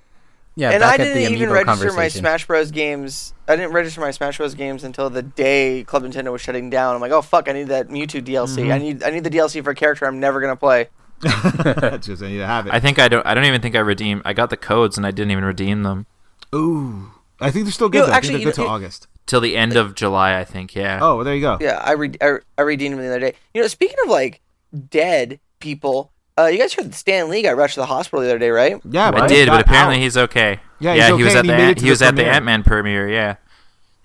[0.55, 2.07] yeah, and back I at the didn't even register my.
[2.07, 2.71] Smash Bros.
[2.71, 3.33] games.
[3.47, 4.55] I didn't register my Smash Bros.
[4.55, 6.95] games until the day Club Nintendo was shutting down.
[6.95, 8.57] I'm like, oh fuck, I need that Mewtwo DLC.
[8.63, 8.71] Mm-hmm.
[8.71, 10.89] I need I need the DLC for a character I'm never gonna play.
[11.21, 12.73] just I need to have it.
[12.73, 13.25] I think I don't.
[13.25, 14.23] I don't even think I redeemed.
[14.25, 16.07] I got the codes and I didn't even redeem them
[16.53, 17.97] Ooh, I think they're still good.
[17.99, 18.13] You know, though.
[18.13, 19.07] I actually, think they're good you till know, August.
[19.25, 20.37] till the end of July.
[20.39, 20.75] I think.
[20.75, 20.99] Yeah.
[21.01, 21.57] Oh, well, there you go.
[21.61, 23.33] Yeah, I re- I, I redeemed them the other day.
[23.53, 24.41] You know, speaking of like
[24.89, 28.29] dead people, uh, you guys heard that Stan Lee got rushed to the hospital the
[28.29, 28.79] other day, right?
[28.89, 30.01] Yeah, I did, but apparently out.
[30.01, 30.59] he's okay.
[30.79, 32.01] Yeah, yeah, he's he was at the he made it Ant- to he the was
[32.01, 32.33] at the premiere.
[32.33, 33.09] Ant Man premiere.
[33.09, 33.35] Yeah,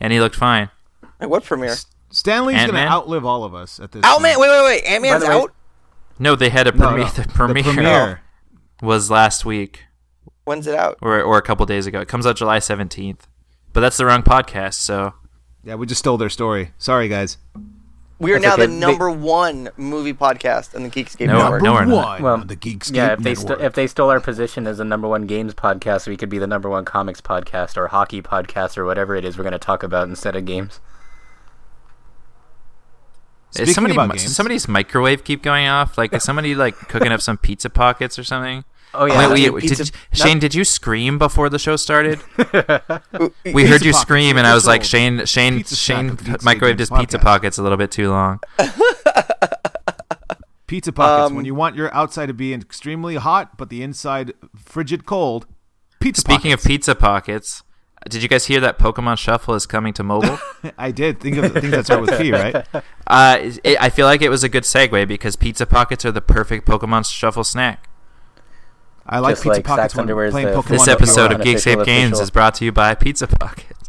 [0.00, 0.70] and he looked fine.
[1.20, 1.74] Like, what premiere?
[2.10, 4.04] Stan Lee's going to outlive all of us at this.
[4.04, 4.38] Ant Man.
[4.38, 4.84] Wait, wait, wait.
[4.84, 5.52] Ant Man's By the way- out.
[6.18, 7.04] No, they had a No, premiere.
[7.06, 7.10] no.
[7.10, 8.20] The premiere, premiere.
[8.80, 9.82] was last week
[10.46, 10.96] When's it out?
[11.02, 12.00] or or a couple days ago.
[12.00, 13.26] It comes out July seventeenth.
[13.74, 14.74] But that's the wrong podcast.
[14.74, 15.12] So
[15.62, 16.70] Yeah, we just stole their story.
[16.78, 17.36] Sorry, guys.
[18.18, 18.66] We are That's now okay.
[18.66, 21.62] the They- number one movie podcast on the Geekscape No, Network.
[21.62, 22.20] no, we're not.
[22.22, 24.84] Well, on the Geekscape yeah, if they st- if they stole our position as the
[24.86, 28.78] number one games podcast, we could be the number one comics podcast or hockey podcast
[28.78, 30.80] or whatever it is we're going to talk about instead of games.
[33.50, 35.98] Speaking is somebody about games- somebody's microwave keep going off?
[35.98, 38.64] Like is somebody like cooking up some pizza pockets or something?
[38.98, 42.20] Oh yeah, Wait, yeah, wait, pizza- did, Shane, did you scream before the show started?
[43.52, 46.78] We heard you pockets, scream, and I was like, Shane, Shane, pizza Shane of microwaved
[46.78, 48.40] Games his pizza pockets a little bit too long.
[50.66, 51.30] Pizza pockets.
[51.30, 55.46] Um, when you want your outside to be extremely hot, but the inside frigid cold.
[56.00, 56.64] Pizza Speaking pockets.
[56.64, 57.62] of pizza pockets,
[58.08, 60.38] did you guys hear that Pokemon Shuffle is coming to mobile?
[60.78, 62.66] I did think of things that start with P, right?
[63.06, 66.20] uh, it, I feel like it was a good segue because pizza pockets are the
[66.20, 67.88] perfect Pokemon Shuffle snack.
[69.08, 70.68] I like Just pizza like pockets when Underwear is playing the- Pokemon.
[70.68, 72.22] This episode of unofficial Geekscape Games official.
[72.22, 73.88] is brought to you by Pizza Pockets.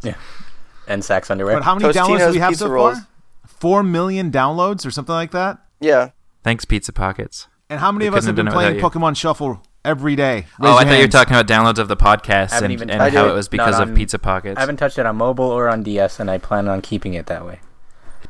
[0.88, 1.56] and Sacks underwear.
[1.58, 2.98] But how many downloads do we have so rolls.
[2.98, 3.08] far?
[3.48, 5.58] Four million downloads or something like that.
[5.80, 6.10] Yeah.
[6.44, 7.48] Thanks, Pizza Pockets.
[7.70, 10.46] And how many We of us have have been playing Pokemon Shuffle every day?
[10.62, 12.72] Oh, Raise oh, I your thought you were talking about downloads of the podcast and,
[12.72, 13.32] even and how it.
[13.32, 14.56] it was Not because of Pizza Pockets.
[14.58, 17.26] I haven't touched it on mobile or on DS, and I plan on keeping it
[17.26, 17.60] that way.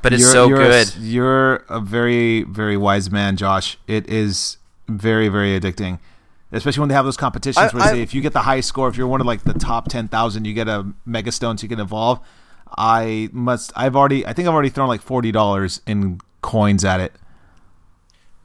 [0.01, 0.71] But it's You're- so you're good.
[0.87, 3.77] s- you're a very, very wise man, Josh.
[3.87, 4.57] It is
[4.87, 5.99] very, very addicting.
[6.51, 8.41] Especially when they have those competitions I- where they I- say if you get the
[8.41, 11.31] highest score, if you're one of like the top ten thousand, you get a mega
[11.31, 12.19] stone so you can evolve.
[12.77, 13.71] I must.
[13.75, 14.25] I've already.
[14.25, 17.13] I think I've already thrown like forty dollars in coins at it.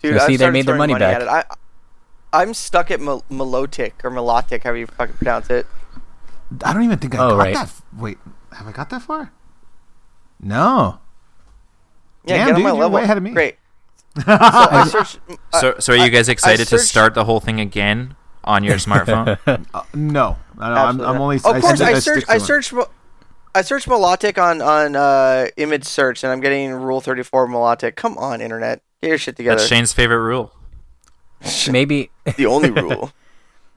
[0.02, 1.16] Dude, So see, they made their throwing money back.
[1.16, 1.28] At it.
[1.28, 1.44] I,
[2.32, 5.66] I'm stuck at Mel- Melotic or Melotic, however you fucking pronounce it.
[6.64, 7.54] I don't even think I Oh, got right.
[7.54, 7.64] that.
[7.64, 8.18] f- Wait,
[8.52, 9.32] have I got that far?
[10.40, 10.98] No.
[12.24, 12.96] Yeah, Damn, get on dude, my you're level.
[12.96, 13.30] way ahead of me.
[13.30, 13.56] Great.
[14.16, 15.18] So I searched.
[15.52, 18.64] I- So, so are you guys I excited to start the whole thing again on
[18.64, 19.38] your smartphone?
[19.74, 20.36] Uh, no.
[20.58, 21.36] I, I'm, I'm only.
[21.36, 22.26] Of course, said I, I'd searched.
[22.26, 22.40] to I it.
[22.40, 22.72] searched.
[23.54, 27.96] I searched Melotic on on uh, image search, and I'm getting Rule 34 Melotic.
[27.96, 29.56] Come on, internet, get your shit together.
[29.56, 30.54] That's Shane's favorite rule.
[31.70, 32.10] Maybe.
[32.36, 33.12] the only rule.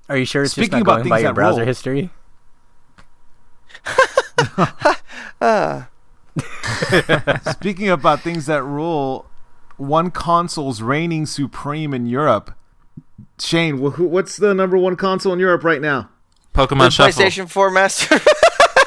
[0.07, 1.65] Are you sure it's Speaking just not about going by your browser roll.
[1.67, 2.09] history?
[7.51, 9.25] Speaking about things that rule,
[9.77, 12.53] one console's reigning supreme in Europe.
[13.39, 16.09] Shane, wh- what's the number one console in Europe right now?
[16.53, 17.23] Pokemon The Shuffle.
[17.23, 18.19] PlayStation 4 Master.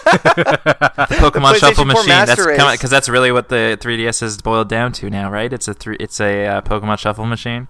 [0.08, 2.08] The Pokemon PlayStation Shuffle machine.
[2.08, 2.72] That's Master Race.
[2.72, 5.52] because that's really what the 3DS has boiled down to now, right?
[5.52, 5.96] It's a three.
[6.00, 7.68] It's a uh, Pokemon Shuffle machine.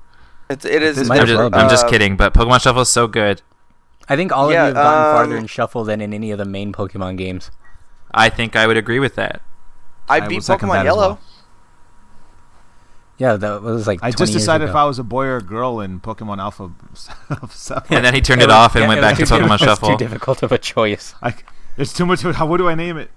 [0.49, 1.09] It's, it is.
[1.09, 1.55] Might I'm just.
[1.55, 3.43] I'm just uh, kidding, but Pokemon Shuffle is so good.
[4.09, 6.31] I think all Yeah, of you have gotten farther um, in Shuffle than in any
[6.31, 7.51] of the main Pokemon games.
[8.13, 9.43] I think I would agree with that.
[10.09, 11.09] I I beat will second that Pokemon Yellow.
[11.09, 11.21] well.
[13.19, 13.99] Yeah, that was like.
[14.01, 14.71] I 20 just years decided ago.
[14.71, 16.71] if I was a boy or a girl in Pokemon Alpha.
[17.95, 19.51] And then he turned It it was- off and yeah, went back to Pokemon it
[19.51, 19.89] was Shuffle.
[19.91, 21.15] Too difficult of a choice.
[21.23, 21.35] I,
[21.77, 22.23] there's too much.
[22.23, 23.11] How, what do I name it?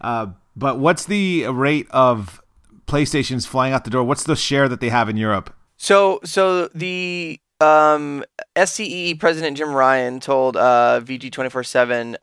[0.00, 2.40] Uh, but what's the rate of
[2.86, 4.04] PlayStations flying out the door?
[4.04, 5.54] What's the share that they have in Europe?
[5.76, 8.24] So, so the um,
[8.56, 12.16] SCE president Jim Ryan told uh, VG twenty four seven,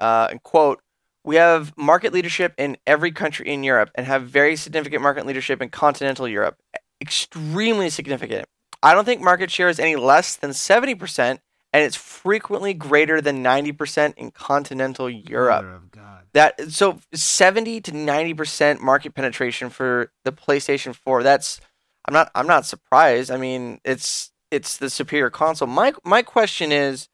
[0.44, 0.82] quote,
[1.26, 5.62] "We have market leadership in every country in Europe and have very significant market leadership
[5.62, 6.62] in continental Europe,
[7.02, 8.46] extremely significant.
[8.84, 11.42] I don't think market share is any less than seventy percent,
[11.74, 16.24] and it's frequently greater than ninety percent in continental Europe." Mother of God.
[16.34, 21.24] That so seventy to ninety percent market penetration for the PlayStation Four.
[21.24, 21.60] That's
[22.06, 23.32] I'm not I'm not surprised.
[23.32, 25.68] I mean, it's it's the superior console.
[25.68, 27.10] My my question is,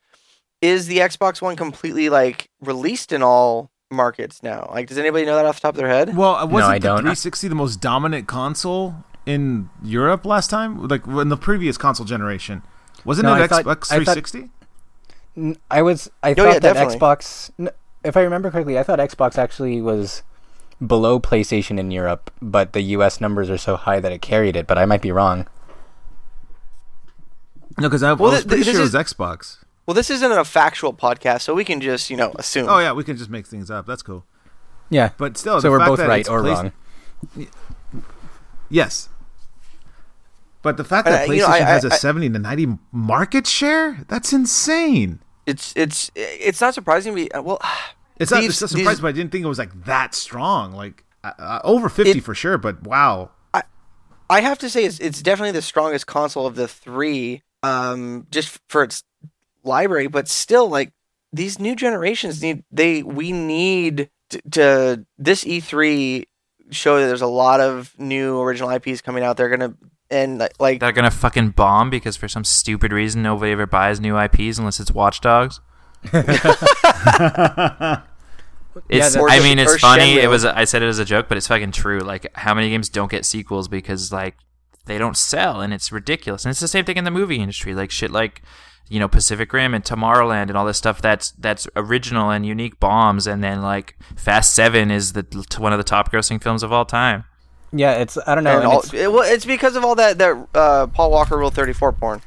[0.62, 4.69] is the Xbox One completely like released in all markets now?
[4.71, 6.15] Like, does anybody know that off the top of their head?
[6.15, 6.97] Well, uh, wasn't I the don't.
[6.99, 10.87] 360 the most dominant console in Europe last time?
[10.87, 12.63] Like in the previous console generation,
[13.05, 14.49] wasn't No, it I thought- Xbox I thought- 360?
[15.37, 16.09] N- I was.
[16.23, 16.97] I Oh, thought yeah, that definitely.
[16.97, 17.51] Xbox.
[18.03, 20.23] If I remember correctly, I thought Xbox actually was
[20.85, 23.21] below PlayStation in Europe, but the U.S.
[23.21, 24.65] numbers are so high that it carried it.
[24.67, 25.47] But I might be wrong.
[27.77, 29.57] No, because I, Well, I was th- pretty this sure is- it was Xbox.
[29.86, 32.67] Well, this isn't a factual podcast, so we can just you know assume.
[32.69, 33.86] Oh yeah, we can just make things up.
[33.86, 34.25] That's cool.
[34.89, 35.09] Yeah.
[35.17, 36.71] But still, so the we're fact both that right or Play- wrong.
[38.69, 39.09] Yes.
[40.61, 42.39] But the fact Uh, that PlayStation you know, I- has I- a I- 70 to
[42.39, 45.19] 90 market share, that's insane.
[45.47, 47.29] It's it's it's not surprising me.
[47.34, 47.59] Well,
[48.17, 50.73] It's not These- it's not these- but I didn't think it was like that strong.
[50.73, 53.32] Like uh, uh, over 50 It- for sure, but wow.
[54.29, 58.59] I have to say it's, it's definitely the strongest console of the three, um, just
[58.69, 59.03] for its
[59.64, 60.07] library.
[60.07, 60.91] But still, like
[61.34, 66.26] these new generations need they we need to, to this E3
[66.72, 69.38] show that there's a lot of new original IPs coming out.
[69.38, 69.76] They're gonna
[70.09, 73.99] and like, like They're gonna fucking bomb because for some stupid reason nobody ever buys
[73.99, 75.59] new IPs unless it's Watchdogs.
[78.89, 79.16] It's.
[79.16, 80.16] that- I mean, it's funny.
[80.16, 80.24] Shenmue.
[80.24, 80.45] It was.
[80.45, 81.99] I said it as a joke, but it's fucking true.
[81.99, 84.36] Like, how many games don't get sequels because like
[84.86, 86.45] they don't sell, and it's ridiculous.
[86.45, 87.74] And it's the same thing in the movie industry.
[87.74, 88.41] Like shit, like
[88.91, 91.01] you know Pacific Rim and Tomorrowland and all this stuff.
[91.01, 93.25] That's that's original and unique bombs.
[93.25, 95.25] And then like Fast Seven is the
[95.57, 97.23] one of the top grossing films of all time.
[97.71, 98.17] Yeah, it's.
[98.27, 98.51] I don't know.
[98.51, 101.37] and and all, it's- it, well, it's because of all that that uh, Paul Walker
[101.37, 102.21] Rule 34 porn.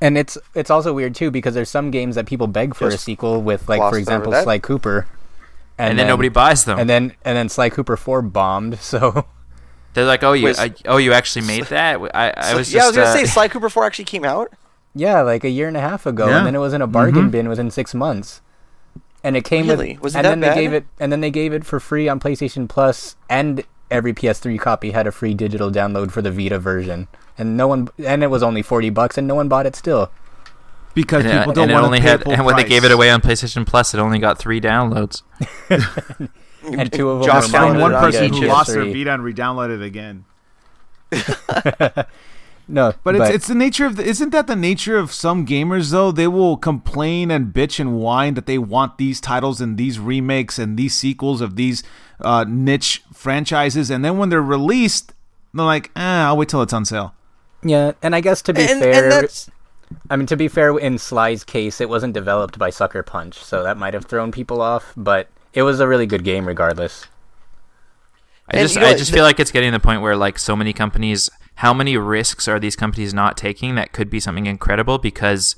[0.00, 2.98] And it's it's also weird too because there's some games that people beg for a
[2.98, 4.32] sequel with, like for example.
[4.32, 5.06] Sly Cooper,
[5.78, 6.78] And, then, nobody buys them.
[6.80, 8.78] and then and then Sly Cooper Four bombed.
[8.82, 9.26] So
[9.94, 12.84] They're like, "Oh, you, Wait, I, oh, you actually made that?" I, I was yeah,
[12.84, 14.52] I was just, gonna uh, say Sly Cooper 4 actually came out.
[14.94, 16.38] Yeah, like a year and a half ago, Yeah.
[16.38, 17.30] and then it was in a bargain mm-hmm.
[17.30, 18.40] bin within six months,
[19.22, 19.94] and it came Really?
[19.94, 20.02] with.
[20.02, 20.56] Was it and that then bad?
[20.56, 24.12] they gave it, and then they gave it for free on PlayStation Plus, and every
[24.12, 28.22] PS3 copy had a free digital download for the Vita version, and no one, and
[28.22, 30.10] it was only forty bucks, and no one bought it still.
[30.94, 32.84] because and, people it- don't want only to pay had, full and when they gave
[32.84, 35.22] it away on PlayStation Plus, it only got three downloads.
[36.64, 38.48] And two of them Josh were found one on on person who PS3.
[38.48, 40.24] lost their Vita and re-downloaded it again.
[42.70, 45.90] No, But it's it's the nature of the, isn't that the nature of some gamers
[45.90, 46.12] though?
[46.12, 50.58] They will complain and bitch and whine that they want these titles and these remakes
[50.58, 51.82] and these sequels of these
[52.20, 55.14] uh, niche franchises, and then when they're released,
[55.54, 57.14] they're like, "Ah, I'll wait till it's on sale."
[57.64, 59.46] yeah, and I guess to be and, fair, and
[60.10, 63.62] I mean, to be fair, in Sly's case, it wasn't developed by Sucker Punch, so
[63.62, 64.92] that might have thrown people off.
[64.94, 67.06] But it was a really good game, regardless.
[68.50, 70.02] I And just you know I just the- feel like it's getting to the point
[70.02, 74.08] where like so many companies how many risks are these companies not taking that could
[74.08, 75.56] be something incredible because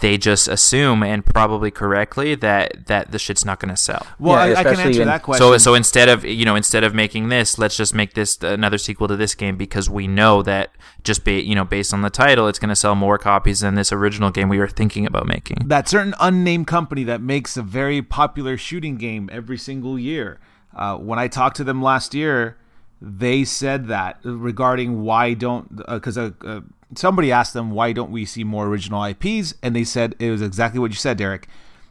[0.00, 4.04] they just assume and probably correctly that that the shit's not going to sell.
[4.18, 5.44] Well, Yeah, I, I can answer in- that question.
[5.44, 8.78] So so instead of you know instead of making this, let's just make this another
[8.78, 10.72] sequel to this game because we know that
[11.04, 13.74] just ba- you know based on the title, it's going to sell more copies than
[13.76, 15.58] this original game we were thinking about making.
[15.66, 20.38] that certain unnamed company that makes a very popular shooting game every single year.
[20.74, 22.56] Uh, when I talked to them last year,
[23.00, 26.60] they said that regarding why don't because uh, uh,
[26.96, 30.42] somebody asked them why don't we see more original IPs, and they said it was
[30.42, 31.48] exactly what you said, Derek.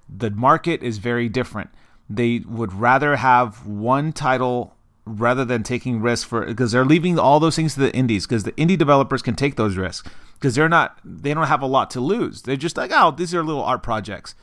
[0.10, 1.70] The market is very different.
[2.10, 7.40] They would rather have one title rather than taking risks for because they're leaving all
[7.40, 10.70] those things to the indies because the indie developers can take those risks because they're
[10.70, 12.42] not they don't have a lot to lose.
[12.42, 14.36] They're just like, oh, these are little art projects.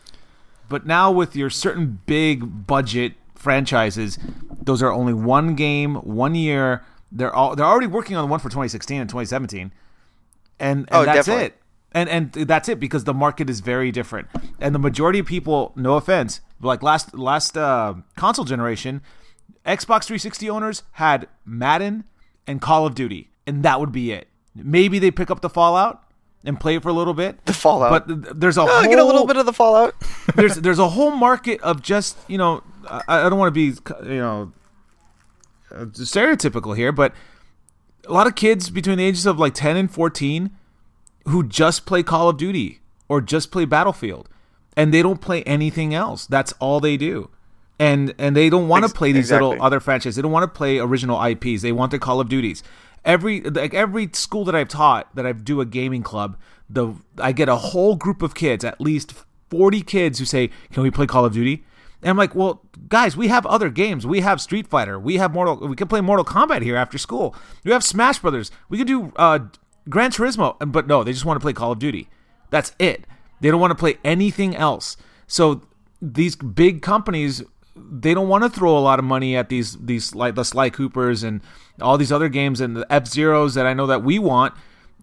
[0.69, 4.19] But now with your certain big budget franchises,
[4.65, 6.83] those are only one game, one year.
[7.13, 9.73] They're all they're already working on the one for 2016 and 2017,
[10.59, 11.45] and, and Oh, that's definitely.
[11.47, 11.59] it.
[11.93, 14.27] And and that's it because the market is very different.
[14.59, 19.01] And the majority of people, no offense, like last last uh, console generation,
[19.65, 22.03] Xbox 360 owners had Madden
[22.49, 24.27] and Call of Duty, and that would be it.
[24.57, 26.03] Maybe they pick up the Fallout
[26.45, 27.45] and play it for a little bit.
[27.47, 28.07] The Fallout.
[28.07, 29.95] but th- there's a Oh, whole get a little bit of the Fallout.
[30.35, 33.79] there's there's a whole market of just you know I, I don't want to be
[34.09, 34.53] you know
[35.71, 37.15] uh, stereotypical here, but
[38.07, 40.51] a lot of kids between the ages of like 10 and 14
[41.27, 44.29] who just play Call of Duty or just play Battlefield
[44.77, 46.27] and they don't play anything else.
[46.27, 47.31] That's all they do.
[47.79, 49.49] And and they don't want to play these exactly.
[49.49, 50.17] little other franchises.
[50.17, 51.63] They don't want to play original IPs.
[51.63, 52.63] They want their Call of Duties.
[53.05, 56.39] Every like every school that I've taught that I do a gaming club,
[56.71, 59.15] the I get a whole group of kids, at least
[59.51, 61.65] 40 kids who say, "Can we play Call of Duty?"
[62.05, 64.07] And I'm like, "Well, guys, we have other games.
[64.07, 64.99] We have Street Fighter.
[64.99, 67.35] We have Mortal we can play Mortal Kombat here after school.
[67.65, 68.51] We have Smash Brothers.
[68.69, 69.41] We can do uh
[69.89, 72.09] Gran Turismo." But no, they just want to play Call of Duty.
[72.51, 73.07] That's it.
[73.41, 74.97] They don't want to play anything else.
[75.27, 75.63] So
[76.01, 77.43] these big companies
[77.77, 80.71] they don't want to throw a lot of money at these these like the Sly
[80.71, 81.41] Coopers and
[81.81, 84.55] all these other games and the F Zeros that I know that we want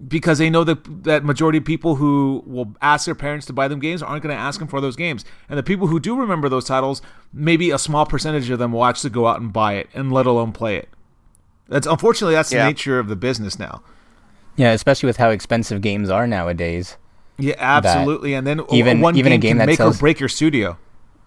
[0.07, 3.67] because they know that that majority of people who will ask their parents to buy
[3.67, 6.15] them games aren't going to ask them for those games and the people who do
[6.15, 7.01] remember those titles
[7.33, 10.25] maybe a small percentage of them will actually go out and buy it and let
[10.25, 10.89] alone play it
[11.67, 12.63] that's unfortunately that's Yeah.
[12.63, 13.81] the nature of the business now
[14.55, 16.97] Yeah, especially with how expensive games are nowadays.
[17.37, 19.99] yeah absolutely and then even- one even a game, game can that make sells- or
[19.99, 20.77] break your studio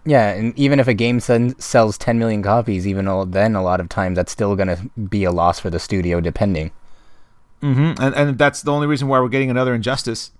[0.07, 3.63] Yeah, and even if a game sen- sells 10 million copies, even al- then a
[3.63, 6.73] lot of times that's still going to be a loss for the studio, depending.
[7.73, 10.31] Hmm And and that's the only reason why we're getting another injustice.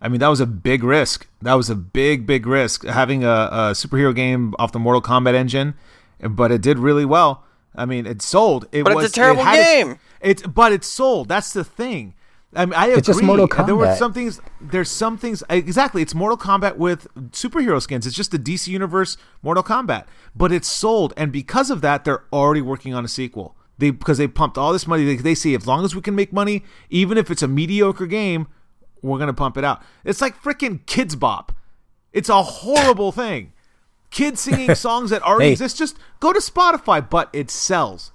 [0.00, 1.28] I mean, that was a big risk.
[1.42, 5.34] That was a big, big risk having a, a superhero game off the Mortal Kombat
[5.34, 5.74] engine,
[6.20, 7.44] but it did really well.
[7.76, 8.66] I mean, it sold.
[8.72, 9.98] It But it's a was, it terrible its- game.
[10.20, 11.28] It's but it sold.
[11.28, 12.14] That's the thing.
[12.54, 12.98] I mean, I agree.
[12.98, 14.40] It's just Mortal And There were some things.
[14.60, 15.42] There's some things.
[15.48, 16.02] Exactly.
[16.02, 18.06] It's Mortal Kombat with superhero skins.
[18.06, 20.04] It's just the DC Universe Mortal Kombat,
[20.36, 23.56] but it's sold, and because of that, they're already working on a sequel.
[23.82, 25.04] They because they pumped all this money.
[25.04, 28.06] They, they see as long as we can make money, even if it's a mediocre
[28.06, 28.46] game,
[29.02, 29.82] we're gonna pump it out.
[30.04, 31.52] It's like freaking Kidz Bop.
[32.12, 33.52] It's a horrible thing.
[34.10, 35.52] Kids singing songs that already Hey.
[35.52, 35.78] exist.
[35.78, 38.12] Just go to Spotify, but it sells.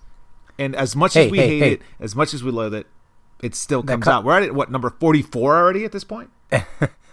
[0.59, 1.71] And as much Hey, as we hey, hate hey.
[1.73, 2.87] it, as much as we love it,
[3.43, 4.23] it still comes co- out.
[4.23, 6.29] We're at what number forty four already at this point.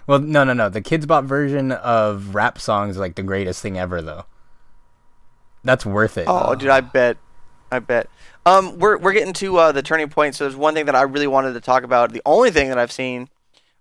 [0.07, 0.69] Well, no, no, no.
[0.69, 4.27] The Kidz Bop version of rap songs is like the greatest thing ever, though.
[5.63, 6.27] That's worth it.
[6.29, 7.17] Oh, dude, I bet,
[7.73, 8.09] I bet.
[8.47, 10.35] Um, we're we're getting to uh, the turning point.
[10.35, 12.13] So there's one thing that I really wanted to talk about.
[12.13, 13.29] The only thing that I've seen,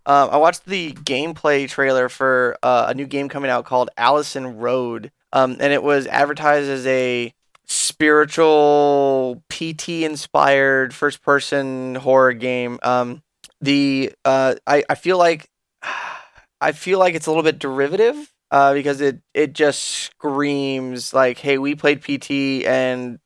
[0.05, 4.57] um, I watched the gameplay trailer for uh, a new game coming out called Allison
[4.57, 7.34] Road, um, and it was advertised as a
[7.66, 12.80] spiritual PT inspired first person horror game.
[12.84, 13.22] Um,
[13.59, 15.49] the uh, I I feel like
[16.61, 21.38] I feel like it's a little bit derivative uh, because it it just screams like,
[21.38, 23.20] "Hey, we played PT and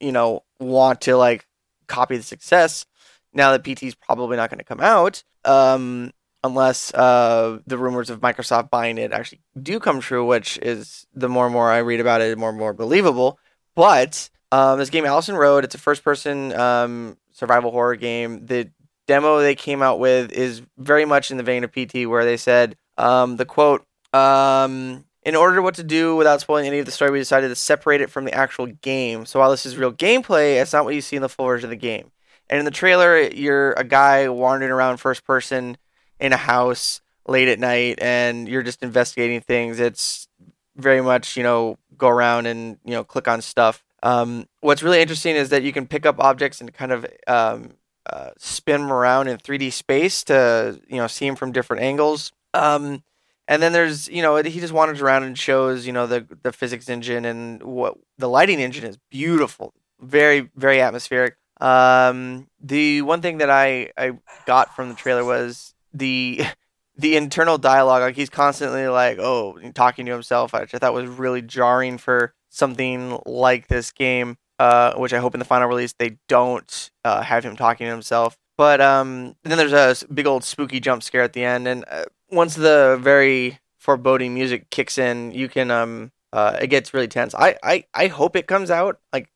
[0.00, 1.46] you know want to like
[1.86, 2.86] copy the success."
[3.32, 8.10] Now that PT is probably not going to come out, um, unless uh, the rumors
[8.10, 11.78] of Microsoft buying it actually do come true, which is the more and more I
[11.78, 13.38] read about it, the more and more believable.
[13.74, 18.46] But um, this game, Allison Road, it's a first-person um, survival horror game.
[18.46, 18.70] The
[19.06, 22.36] demo they came out with is very much in the vein of PT, where they
[22.36, 26.92] said um, the quote, um, "In order what to do without spoiling any of the
[26.92, 29.26] story, we decided to separate it from the actual game.
[29.26, 31.66] So while this is real gameplay, it's not what you see in the full version
[31.66, 32.10] of the game.
[32.48, 35.76] And in the trailer, you're a guy wandering around first person
[36.18, 39.78] in a house late at night and you're just investigating things.
[39.78, 40.28] It's
[40.76, 43.84] very much you know go around and you know click on stuff.
[44.02, 47.72] Um, what's really interesting is that you can pick up objects and kind of um,
[48.08, 52.32] uh, spin them around in 3D space to you know see them from different angles.
[52.54, 53.02] Um,
[53.48, 56.52] and then there's you know he just wanders around and shows you know the the
[56.52, 61.36] physics engine and what the lighting engine is beautiful, very very atmospheric.
[61.60, 64.12] Um, the one thing that I I
[64.46, 66.42] got from the trailer was the
[66.96, 68.02] the internal dialogue.
[68.02, 72.34] Like he's constantly like oh talking to himself, which I thought was really jarring for
[72.50, 74.36] something like this game.
[74.60, 77.92] Uh, which I hope in the final release they don't uh, have him talking to
[77.92, 78.36] himself.
[78.56, 82.06] But um, then there's a big old spooky jump scare at the end, and uh,
[82.30, 87.34] once the very foreboding music kicks in, you can um, uh, it gets really tense.
[87.34, 89.00] I, I I hope it comes out.
[89.12, 89.28] Like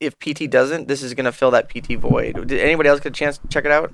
[0.00, 2.46] if PT doesn't, this is gonna fill that PT void.
[2.46, 3.92] Did anybody else get a chance to check it out?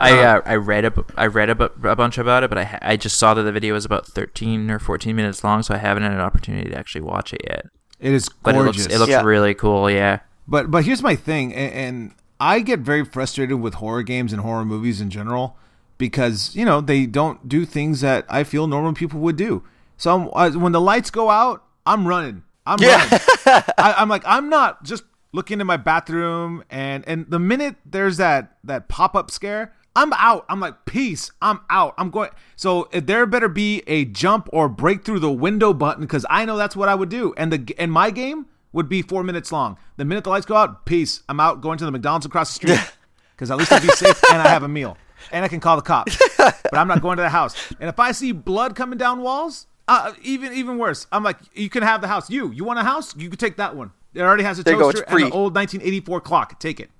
[0.00, 2.96] I uh, I read a, I read a, a bunch about it, but I I
[2.96, 6.04] just saw that the video was about thirteen or fourteen minutes long, so I haven't
[6.04, 7.66] had an opportunity to actually watch it yet.
[7.98, 8.82] It is But gorgeous.
[8.86, 9.22] it looks it looks Yeah.
[9.22, 9.90] really cool.
[9.90, 10.20] Yeah.
[10.46, 14.40] But but here's my thing, and, and I get very frustrated with horror games and
[14.42, 15.56] horror movies in general
[15.98, 19.62] because you know they don't do things that I feel normal people would do.
[19.96, 22.44] So I'm, uh, when the lights go out, I'm running.
[22.64, 22.96] I'm Yeah.
[22.98, 23.20] running.
[23.78, 28.16] I, I'm like I'm not just looking in my bathroom, and and the minute there's
[28.16, 29.74] that that pop up scare.
[29.96, 30.44] I'm out.
[30.48, 31.32] I'm like, peace.
[31.42, 31.94] I'm out.
[31.98, 32.30] I'm going.
[32.54, 36.56] So there better be a jump or break through the window button because I know
[36.56, 37.34] that's what I would do.
[37.36, 39.76] And the and my game would be four minutes long.
[39.96, 41.24] The minute the lights go out, peace.
[41.28, 42.78] I'm out going to the McDonald's across the street
[43.34, 44.96] because at least I'll be safe and I have a meal
[45.32, 46.18] and I can call the cops.
[46.38, 47.72] but I'm not going to the house.
[47.80, 51.06] And if I see blood coming down walls, uh, even even worse.
[51.10, 52.30] I'm like, you can have the house.
[52.30, 53.16] You you want a house?
[53.16, 53.90] You can take that one.
[54.14, 56.58] It already has a There toaster and an old 1984 clock.
[56.60, 56.90] Take it.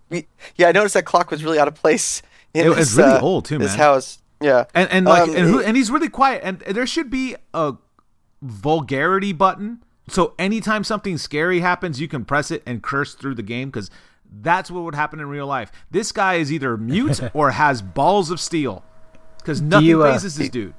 [0.56, 2.22] Yeah, I noticed that clock was really out of place.
[2.54, 3.66] In It was really uh, old, too, man.
[3.66, 6.40] This house, yeah, And and like Um, and who and he's really quiet.
[6.44, 7.74] And there should be a
[8.40, 9.82] vulgarity button.
[10.08, 13.90] So anytime something scary happens, you can press it and curse through the game because
[14.40, 15.70] that's what would happen in real life.
[15.90, 18.82] This guy is either mute or has balls of steel
[19.38, 20.74] because nothing you, uh, phases this dude.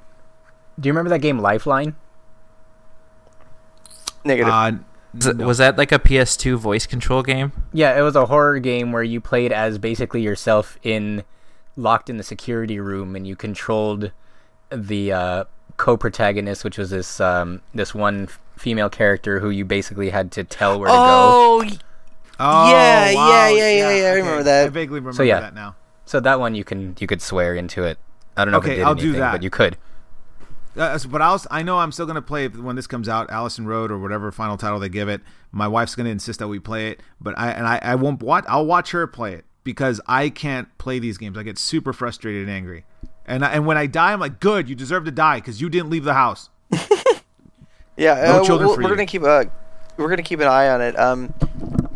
[0.80, 1.96] Do you remember that game Lifeline?
[4.24, 4.54] negative.
[4.54, 4.72] Uh,
[5.14, 7.52] Was, was that like a PS2 voice control game?
[7.74, 11.24] Yeah, it was a horror game where you played as basically yourself in
[11.76, 14.12] locked in the security room, and you controlled
[14.70, 15.44] the uh,
[15.78, 20.78] co-protagonist, which was this um, this one female character who you basically had to tell
[20.80, 21.00] where to go.
[21.00, 21.78] oh, y-
[22.40, 24.66] oh, Yeah, wow, yeah, yeah, yeah, yeah, I remember that.
[24.66, 25.40] I vaguely remember So, yeah.
[25.40, 25.76] that now.
[26.06, 28.00] So that one you can you could swear into it.
[28.36, 29.32] I don't know if Okay, it did I'll do anything, that.
[29.34, 29.78] but you could.
[30.78, 33.66] Uh, but I'll, I know I'm still gonna play it when this comes out, Allison
[33.68, 35.22] Road or whatever final title they give it.
[35.52, 38.46] My wife's gonna insist that we play it, but I and I, I won't watch.
[38.48, 41.38] I'll watch her play it because I can't play these games.
[41.38, 42.86] I get super frustrated and angry,
[43.26, 45.70] and I, and when I die, I'm like, good, you deserve to die because you
[45.70, 46.50] didn't leave the house.
[47.98, 48.14] yeah.
[48.26, 48.96] No uh, children we're, for we're you.
[48.96, 49.46] gonna keep uh,
[49.98, 50.98] we're gonna keep an eye on it.
[50.98, 51.34] Um,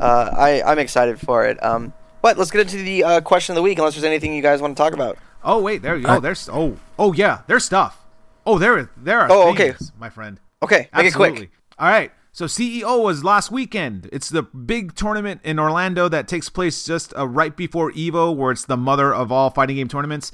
[0.03, 1.63] uh, I I'm excited for it.
[1.63, 3.77] Um, but let's get into the uh, question of the week.
[3.77, 5.17] Unless there's anything you guys want to talk about.
[5.43, 6.19] Oh wait, there you go.
[6.19, 8.05] There's oh oh yeah, there's stuff.
[8.45, 9.27] Oh there there are.
[9.31, 9.73] Oh, okay.
[9.97, 10.39] my friend.
[10.61, 11.51] Okay, make it quick.
[11.79, 12.11] All right.
[12.35, 14.09] So CEO was last weekend.
[14.11, 18.51] It's the big tournament in Orlando that takes place just uh, right before Evo, where
[18.51, 20.31] it's the mother of all fighting game tournaments.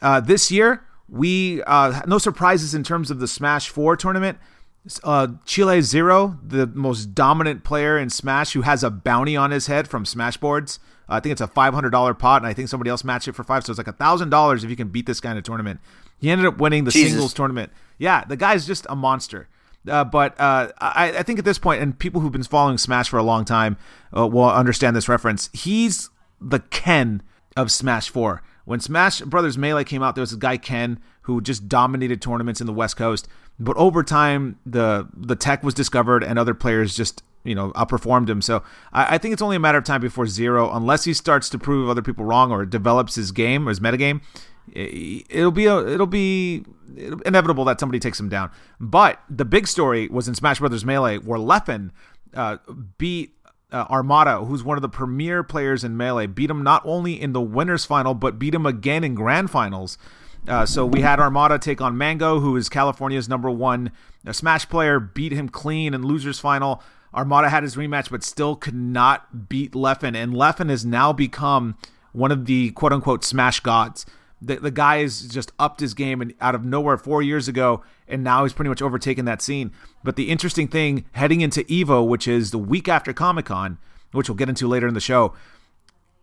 [0.00, 4.38] Uh, this year, we uh, no surprises in terms of the Smash Four tournament.
[5.02, 9.66] Uh, Chile Zero, the most dominant player in Smash, who has a bounty on his
[9.66, 10.78] head from Smashboards.
[11.08, 13.34] I think it's a five hundred dollar pot, and I think somebody else matched it
[13.34, 15.36] for five, so it's like a thousand dollars if you can beat this guy in
[15.36, 15.80] a tournament.
[16.18, 17.12] He ended up winning the Jesus.
[17.12, 17.72] singles tournament.
[17.98, 19.48] Yeah, the guy's just a monster.
[19.88, 23.08] Uh, but uh, I, I think at this point, and people who've been following Smash
[23.08, 23.76] for a long time
[24.16, 25.48] uh, will understand this reference.
[25.52, 26.10] He's
[26.40, 27.22] the Ken
[27.56, 28.42] of Smash 4.
[28.64, 32.60] When Smash Brothers Melee came out, there was a guy Ken who just dominated tournaments
[32.60, 33.28] in the West Coast.
[33.58, 38.28] But over time, the the tech was discovered, and other players just you know outperformed
[38.28, 38.42] him.
[38.42, 41.48] So I, I think it's only a matter of time before Zero, unless he starts
[41.50, 44.20] to prove other people wrong or develops his game or his metagame,
[44.72, 46.64] it'll be a, it'll be
[47.24, 48.50] inevitable that somebody takes him down.
[48.80, 51.90] But the big story was in Smash Brothers Melee, where Leffen
[52.34, 52.58] uh,
[52.98, 53.36] beat
[53.72, 57.32] uh, Armada, who's one of the premier players in Melee, beat him not only in
[57.32, 59.98] the winners final, but beat him again in grand finals.
[60.48, 63.90] Uh, so we had Armada take on Mango, who is California's number one
[64.26, 66.82] uh, Smash player, beat him clean in losers final.
[67.12, 71.76] Armada had his rematch, but still could not beat Leffen, and Leffen has now become
[72.12, 74.06] one of the quote unquote Smash gods.
[74.40, 77.82] The, the guy has just upped his game and out of nowhere four years ago,
[78.06, 79.72] and now he's pretty much overtaken that scene.
[80.04, 83.78] But the interesting thing heading into Evo, which is the week after Comic Con,
[84.12, 85.32] which we'll get into later in the show,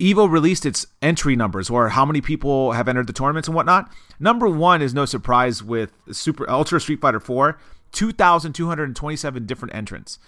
[0.03, 3.89] Evo released its entry numbers or how many people have entered the tournaments and whatnot.
[4.19, 7.57] Number one is no surprise with Super Ultra Street Fighter 4,
[7.93, 10.19] 2,227 different entrants.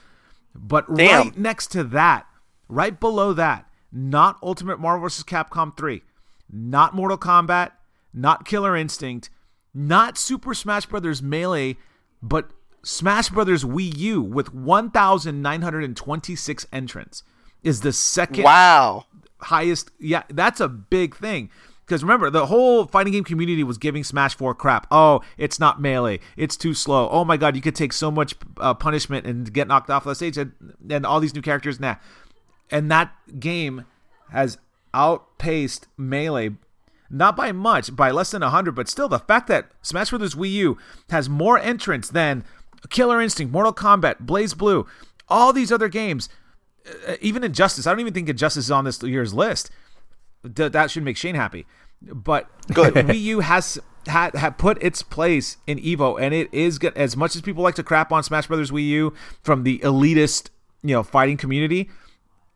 [0.55, 1.27] But Damn.
[1.27, 2.25] right next to that,
[2.69, 5.25] right below that, not Ultimate Marvel vs.
[5.25, 6.01] Capcom 3,
[6.49, 7.71] not Mortal Kombat,
[8.13, 9.29] not Killer Instinct,
[9.73, 11.21] not Super Smash Bros.
[11.21, 11.75] Melee,
[12.21, 12.51] but
[12.81, 13.65] Smash Bros.
[13.65, 17.23] Wii U with 1,926 entrants
[17.61, 19.05] is the second Wow.
[19.45, 19.91] Highest.
[19.99, 21.49] Yeah, that's a big thing.
[21.85, 24.87] Because remember, the whole fighting game community was giving Smash 4 crap.
[24.89, 26.19] Oh, it's not melee.
[26.35, 27.07] It's too slow.
[27.09, 30.15] Oh my god, you could take so much uh, punishment and get knocked off the
[30.15, 30.37] stage.
[30.37, 30.53] And,
[30.89, 31.79] and all these new characters.
[31.79, 31.95] Nah.
[32.71, 33.85] And that game
[34.31, 34.57] has
[34.95, 36.51] outpaced melee.
[37.09, 40.33] Not by much, by less than 100, but still, the fact that Smash Bros.
[40.33, 40.77] Wii U
[41.11, 42.43] has more entrants than
[42.89, 44.87] Killer Instinct, Mortal Kombat, BlazBlue,
[45.29, 46.29] all these other games,
[47.21, 47.87] even Injustice.
[47.87, 49.71] I don't even think Injustice is on this year's list.
[50.43, 51.65] Th- that should make Shane happy.
[52.01, 52.93] But Good.
[52.93, 56.95] Wii U has had, had put its place in Evo, and it is good.
[56.95, 59.13] As much as people like to crap on Smash Brothers Wii U
[59.43, 60.49] from the elitist,
[60.83, 61.89] you know, fighting community,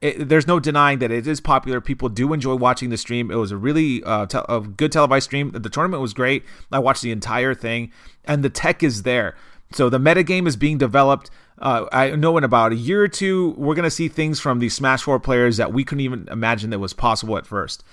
[0.02, 1.82] it, there's no denying that it is popular.
[1.82, 3.32] People do enjoy watching the stream.
[3.32, 5.52] It was a really uh, te- a good televised stream.
[5.52, 6.44] The tournament was great.
[6.72, 7.92] I watched the entire thing,
[8.26, 9.36] and the tech is there.
[9.72, 11.30] So the metagame is being developed.
[11.60, 14.60] Uh, I know in about a year or two, we're going to see things from
[14.60, 17.84] these Smash 4 players that we couldn't even imagine that was possible at first.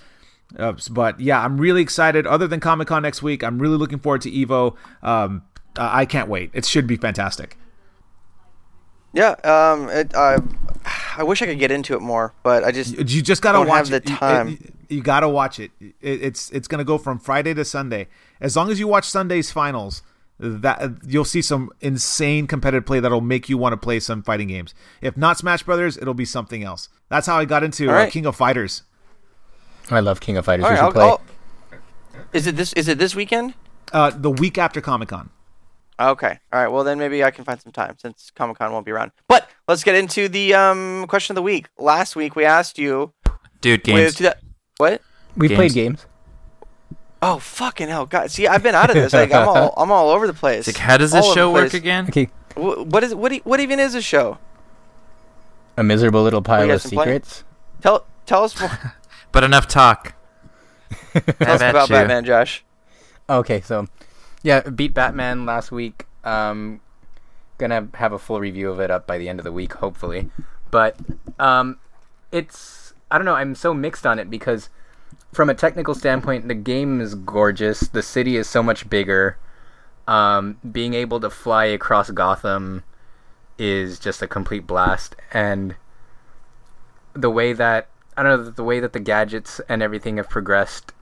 [0.57, 2.27] Uh, but yeah, I'm really excited.
[2.27, 4.77] Other than Comic Con next week, I'm really looking forward to Evo.
[5.03, 5.43] Um,
[5.77, 6.51] I can't wait.
[6.55, 7.57] It should be fantastic.
[9.12, 9.31] Yeah.
[9.45, 9.89] Um.
[9.89, 10.37] It, I
[11.17, 13.67] I wish I could get into it more, but I just You just gotta Don't
[13.69, 14.49] watch the You- time.
[14.49, 14.59] You,
[14.99, 15.71] you gotta watch it.
[15.81, 15.95] it.
[16.01, 18.09] It's it's gonna go from Friday to Sunday.
[18.41, 20.03] As long as you watch Sunday's finals,
[20.39, 24.49] that you'll see some insane competitive play that'll make you want to play some fighting
[24.49, 24.74] games.
[25.01, 26.89] If not Smash Brothers, it'll be something else.
[27.09, 28.11] That's how I got into All uh.
[28.11, 28.82] King of Fighters.
[29.91, 30.64] I love King of Fighters.
[30.64, 30.80] all we right.
[30.80, 31.03] should I'll, play.
[31.05, 32.72] I'll- is it this?
[32.74, 33.55] Is it this weekend?
[33.93, 35.30] Uh, the week after Comic Con.
[35.99, 36.39] Okay.
[36.53, 36.68] All right.
[36.68, 39.12] Well, then maybe I can find some time since Comic Con won't be around.
[39.28, 41.68] But let's get into the um question of the week.
[41.78, 43.12] Last week we asked you
[43.61, 44.16] Dude, games.
[44.16, 44.34] two thou-
[44.78, 45.01] what?
[45.37, 45.57] we Games.
[45.57, 46.07] played games.
[47.23, 48.07] Oh fucking hell!
[48.07, 49.12] God, see, I've been out of this.
[49.12, 50.69] Like I'm all I'm all over the place.
[50.69, 52.07] It's like, how does this over show work again?
[52.09, 52.29] Okay.
[52.55, 53.33] Wh- What is what?
[53.33, 54.39] e- What even is a show?
[55.77, 57.09] A miserable little pile of been playing?
[57.23, 57.45] secrets.
[57.83, 58.71] Tell tell us more
[59.33, 60.14] But enough talk.
[61.12, 62.64] tell us about Batman, Josh.
[63.29, 63.87] Okay, so
[64.43, 66.07] yeah, beat Batman last week.
[66.25, 66.81] Um,
[67.59, 70.31] gonna have a full review of it up by the end of the week, hopefully.
[70.71, 70.97] But
[71.39, 71.79] um,
[72.33, 73.35] it's I don't know.
[73.35, 74.69] I'm so mixed on it because
[75.37, 77.80] from a technical standpoint, the game is gorgeous.
[77.80, 79.37] The city is so much bigger.
[80.09, 82.84] Um, being able to fly across Gotham
[83.59, 85.76] is just a complete blast, and
[87.12, 90.93] the way that I don't know the way that the gadgets and everything have progressed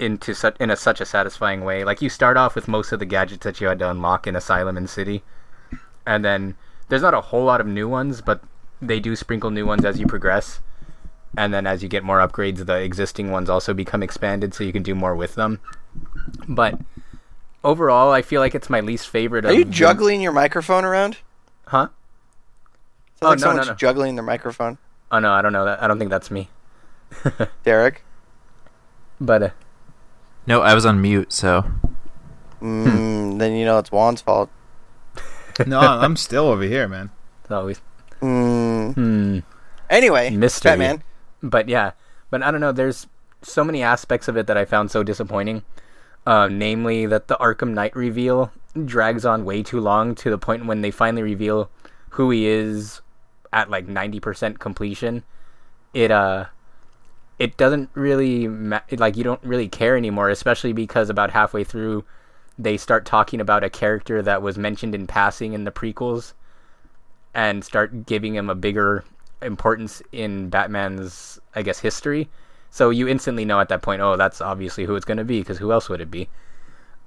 [0.00, 1.84] into such in a such a satisfying way.
[1.84, 4.34] Like you start off with most of the gadgets that you had to unlock in
[4.34, 5.22] Asylum and City,
[6.04, 6.56] and then
[6.88, 8.42] there's not a whole lot of new ones, but
[8.82, 10.60] they do sprinkle new ones as you progress.
[11.36, 14.72] And then as you get more upgrades, the existing ones also become expanded, so you
[14.72, 15.60] can do more with them.
[16.48, 16.78] But
[17.62, 19.44] overall, I feel like it's my least favorite.
[19.44, 21.18] Are of you the- juggling your microphone around?
[21.66, 21.88] Huh?
[21.88, 23.76] Sounds Oh, like no, someone's no, no.
[23.76, 24.78] juggling their microphone.
[25.12, 25.82] Oh no, I don't know that.
[25.82, 26.48] I don't think that's me.
[27.64, 28.02] Derek.
[29.20, 29.50] But uh,
[30.46, 31.64] No, I was on mute, so
[32.60, 34.50] Mm, Then you know it's Juan's fault.
[35.66, 37.10] No, I'm still over here, man.
[37.42, 37.80] it's always
[38.20, 38.94] Mm.
[38.94, 39.38] hmm.
[39.88, 40.70] Anyway, Mystery.
[40.72, 41.02] Batman.
[41.50, 41.92] But yeah
[42.30, 43.06] but i don't know there's
[43.42, 45.62] so many aspects of it that i found so disappointing.
[46.26, 48.50] Uh, namely that the arkham knight reveal
[48.84, 51.70] drags on way too long to the point when they finally reveal
[52.10, 53.00] who he is
[53.52, 55.22] at like 90% completion.
[55.94, 56.46] It uh
[57.38, 62.04] it doesn't really ma- like you don't really care anymore especially because about halfway through
[62.58, 66.32] they start talking about a character that was mentioned in passing in the prequels
[67.34, 69.04] and start giving him a bigger
[69.46, 72.28] importance in Batman's, I guess, history.
[72.70, 75.40] So you instantly know at that point, oh, that's obviously who it's going to be,
[75.40, 76.28] because who else would it be?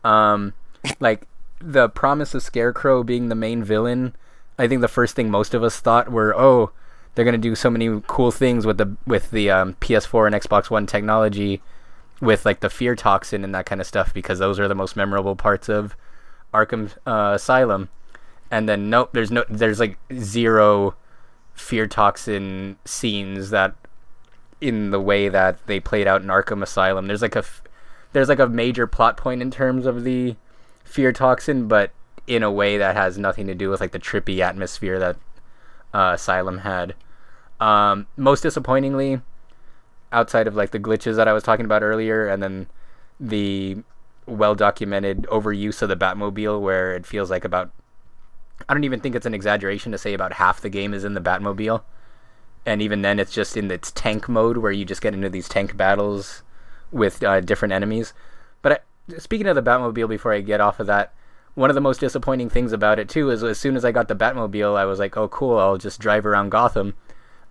[0.03, 0.53] Um,
[0.99, 1.27] like
[1.59, 4.15] the promise of Scarecrow being the main villain.
[4.57, 6.71] I think the first thing most of us thought were, oh,
[7.13, 10.35] they're going to do so many cool things with the with the um, PS4 and
[10.35, 11.61] Xbox One technology,
[12.21, 14.95] with like the fear toxin and that kind of stuff, because those are the most
[14.95, 15.95] memorable parts of
[16.53, 17.89] Arkham uh, Asylum
[18.51, 20.95] and then nope there's no there's like zero
[21.59, 23.75] fear toxin scenes that
[24.61, 27.43] in the way that they played out in Arkham Asylum there's like a
[28.13, 30.35] there's like a major plot point in terms of the
[30.83, 31.91] fear toxin but
[32.29, 35.17] in a way that has nothing to do with like the trippy atmosphere that
[35.93, 36.93] uh, Asylum had.
[37.59, 39.21] Um, most disappointingly
[40.11, 42.67] outside of like the glitches that I was talking about earlier, and then
[43.19, 43.77] the
[44.27, 47.71] well documented overuse of the Batmobile, where it feels like about
[48.67, 51.13] I don't even think it's an exaggeration to say about half the game is in
[51.13, 51.83] the Batmobile,
[52.65, 55.49] and even then it's just in its tank mode where you just get into these
[55.49, 56.43] tank battles
[56.91, 58.13] with uh, different enemies.
[58.61, 61.13] But I, speaking of the Batmobile, before I get off of that,
[61.55, 64.07] one of the most disappointing things about it too is as soon as I got
[64.07, 65.57] the Batmobile, I was like, "Oh, cool!
[65.57, 66.95] I'll just drive around Gotham."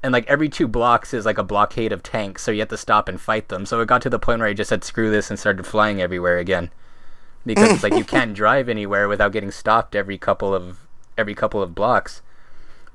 [0.03, 2.77] And like every two blocks is like a blockade of tanks, so you have to
[2.77, 3.67] stop and fight them.
[3.67, 6.01] So it got to the point where I just said, "Screw this!" and started flying
[6.01, 6.71] everywhere again,
[7.45, 10.88] because it's like you can't drive anywhere without getting stopped every couple of
[11.19, 12.23] every couple of blocks.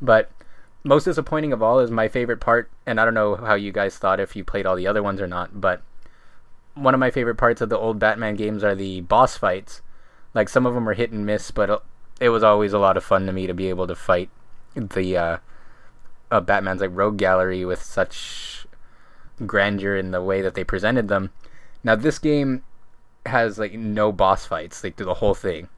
[0.01, 0.31] But
[0.83, 3.97] most disappointing of all is my favorite part, and I don't know how you guys
[3.97, 5.81] thought if you played all the other ones or not, but
[6.73, 9.81] one of my favorite parts of the old Batman games are the boss fights.
[10.33, 11.79] Like some of them are hit and miss, but uh,
[12.19, 14.29] it was always a lot of fun to me to be able to fight
[14.75, 15.37] the uh,
[16.31, 18.65] uh, Batman's like rogue gallery with such
[19.45, 21.31] grandeur in the way that they presented them.
[21.83, 22.63] Now this game
[23.25, 25.69] has like no boss fights like through the whole thing.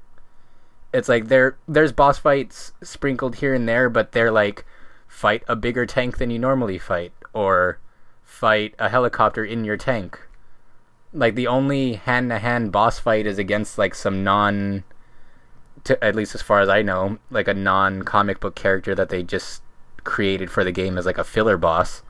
[0.96, 4.66] It's like there there's boss fights sprinkled here and there, but they're like
[5.08, 7.80] fight a bigger tank than you normally fight or
[8.24, 10.20] fight a helicopter in your tank
[11.16, 14.84] like the only hand to hand boss fight is against like some non
[15.86, 19.10] to, at least as far as I know, like a non comic book character that
[19.10, 19.62] they just
[20.04, 22.04] created for the game as like a filler boss.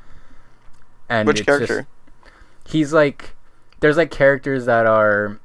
[1.07, 1.87] And Which character?
[2.23, 3.35] Just, he's like
[3.79, 5.39] there's like characters that are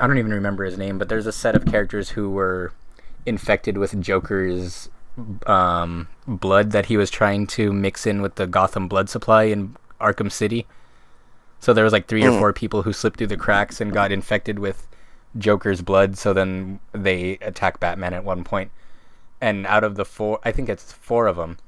[0.00, 2.72] I don't even remember his name, but there's a set of characters who were
[3.26, 4.88] infected with Joker's
[5.46, 9.76] um, blood that he was trying to mix in with the Gotham blood supply in
[10.00, 10.66] Arkham City.
[11.60, 12.38] So there was like three or Mm.
[12.38, 14.86] four people who slipped through the cracks and got infected with
[15.36, 16.16] Joker's blood.
[16.16, 18.70] So then they attack Batman at one point,
[19.40, 21.58] and out of the four, I think it's four of them.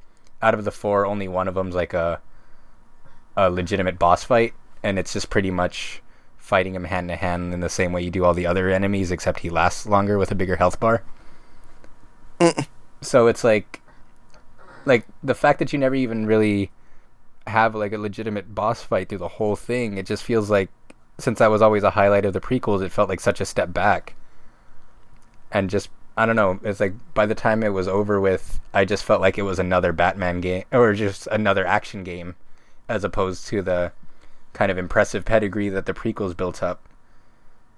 [0.41, 2.21] Out of the four, only one of them's like a
[3.37, 6.03] a legitimate boss fight, and it's just pretty much
[6.51, 9.13] fighting him hand to hand in the same way you do all the other enemies,
[9.13, 11.05] except he lasts longer with a bigger health bar.
[12.41, 12.67] Mm.
[13.01, 13.81] so it's like,
[14.85, 16.73] like the fact that you never even really
[17.47, 19.97] have like a legitimate boss fight through the whole thing.
[19.97, 20.71] It just feels like
[21.19, 23.73] since that was always a highlight of the prequels, it felt like such a step
[23.73, 24.15] back.
[25.53, 28.85] And just I don't know, it's like by the time it was over with, I
[28.85, 32.35] just felt like it was another Batman game or just another action game
[32.89, 33.93] as opposed to the
[34.53, 36.81] kind of impressive pedigree that the prequels built up.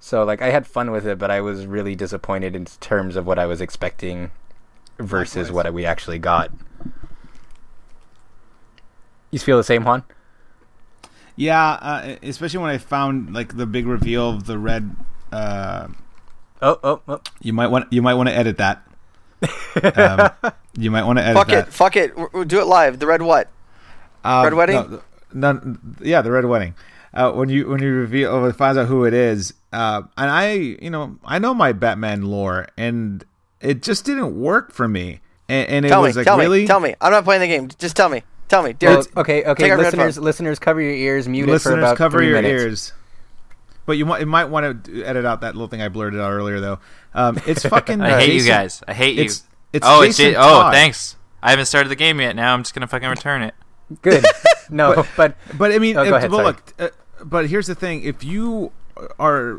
[0.01, 3.27] So like I had fun with it, but I was really disappointed in terms of
[3.27, 4.31] what I was expecting
[4.99, 5.65] versus Likewise.
[5.67, 6.51] what we actually got.
[9.31, 10.03] You feel the same, Juan?
[11.37, 14.95] Yeah, uh, especially when I found like the big reveal of the red.
[15.31, 15.89] Uh,
[16.65, 17.21] Oh, oh, oh.
[17.41, 18.87] you might want you might want to edit that.
[20.45, 21.69] um, you might want to edit Fuck that.
[21.69, 22.17] it, fuck it.
[22.17, 23.01] We'll- we'll do it live.
[23.01, 23.49] The red what?
[24.23, 24.77] Um, Red Wedding?
[24.77, 25.03] No,
[25.35, 26.75] no, yeah, the red wedding.
[27.15, 30.31] Uh, when you when you reveal or it finds out who it is, uh, and
[30.31, 33.23] I, you know, I know my Batman lore, and
[33.61, 35.21] it just didn't work for me.
[35.49, 36.95] And, and it Tell me, was like tell really me, tell me.
[37.01, 37.69] I'm not playing the game.
[37.79, 39.17] Just tell me, tell me, Well, Derek.
[39.19, 41.97] okay, okay, take out your listeners, listeners, cover your ears, mute it for listeners about
[41.99, 42.63] cover three your minutes.
[42.63, 42.93] ears.
[43.85, 46.31] But you might you might want to edit out that little thing I blurted out
[46.31, 46.79] earlier, though.
[47.13, 48.01] Um, it's fucking.
[48.01, 48.83] I hate you guys.
[48.89, 49.25] I hate you.
[49.25, 50.73] It's it's oh, it's Jason Ja- oh, Todd.
[50.73, 51.17] thanks.
[51.43, 52.37] I haven't started the game yet.
[52.37, 53.55] Now I'm just gonna fucking return it.
[54.03, 54.25] Good.
[54.71, 56.73] No, but, But I mean, Oh, go if- ahead, well, look.
[56.79, 56.89] Uh,
[57.25, 58.73] but here's the thing: if you
[59.19, 59.59] are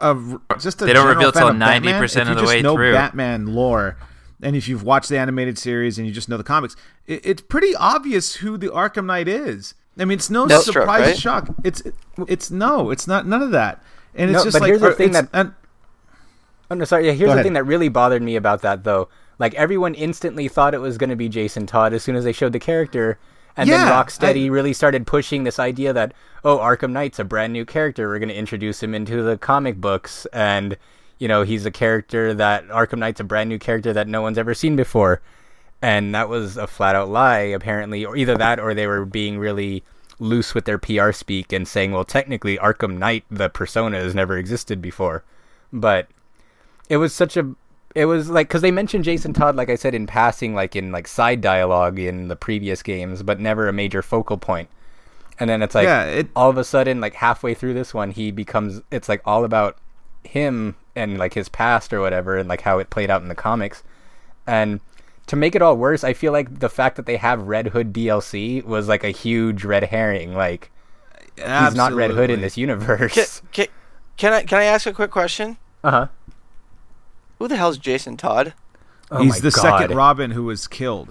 [0.00, 2.92] uh, just a They don't reveal fan till 90% of the way know through.
[2.92, 3.96] Batman lore,
[4.42, 7.42] and if you've watched the animated series and you just know the comics, it, it's
[7.42, 9.72] pretty obvious who the Arkham Knight is.
[9.98, 11.16] I mean, it's no Deathstroke, surprise right?
[11.18, 11.48] shock.
[11.64, 11.82] It's
[12.28, 13.82] it's no, it's not none of that.
[14.14, 15.54] And it's No, just but like here's the thing that- and-
[16.70, 17.06] oh, no, sorry.
[17.06, 17.44] Yeah, here's the ahead.
[17.44, 19.08] thing that really bothered me about that, though.
[19.38, 22.32] Like everyone instantly thought it was going to be Jason Todd as soon as they
[22.32, 23.18] showed the character,
[23.56, 26.12] and then Rocksteady I- really started pushing this idea that
[26.44, 28.08] oh, Arkham Knight's a brand new character.
[28.08, 30.76] We're going to introduce him into the comic books, and
[31.18, 34.38] you know he's a character that Arkham Knight's a brand new character that no one's
[34.38, 35.20] ever seen before.
[35.82, 39.38] and that was a flat out lie apparently or either that or they were being
[39.38, 39.82] really
[40.18, 44.38] loose with their PR speak and saying well technically Arkham Knight the persona has never
[44.38, 45.24] existed before
[45.72, 46.08] but
[46.88, 47.54] it was such a
[47.94, 50.92] it was like cuz they mentioned Jason Todd like I said in passing like in
[50.92, 54.68] like side dialogue in the previous games but never a major focal point.
[54.68, 54.70] point
[55.38, 58.10] and then it's like Yeah, it- all of a sudden like halfway through this one
[58.10, 59.78] he becomes it's like all about
[60.24, 63.34] him and like his past or whatever and like how it played out in the
[63.34, 63.82] comics
[64.46, 64.80] and
[65.26, 67.92] to make it all worse i feel like the fact that they have red hood
[67.92, 70.70] dlc was like a huge red herring like
[71.56, 72.42] he's not red hood in Absolutely.
[72.42, 72.56] this
[73.10, 73.66] Can, universe can,
[74.16, 75.56] can I can I ask a quick question?
[75.84, 76.08] uh-huh
[77.38, 78.54] Who the hell's Jason Todd?
[79.10, 79.80] oh He's the God.
[79.80, 81.08] second Robin who was killed.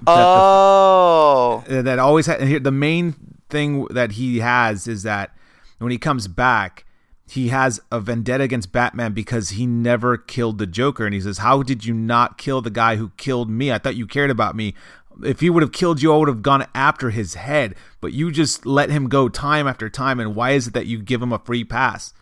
[0.00, 3.14] That the- Oh, uh, that always had here the main
[3.48, 5.34] thing that he has is that
[5.78, 6.84] when he comes back,
[7.30, 11.04] he has a vendetta against Batman because he never killed the Joker.
[11.04, 13.70] And he says, How did you not kill the guy who killed me?
[13.72, 14.74] I thought you cared about me.
[15.22, 17.74] If he would have killed you, I would have gone after his head.
[18.00, 20.20] But you just let him go time after time.
[20.20, 22.14] And why is it that you give him a free pass?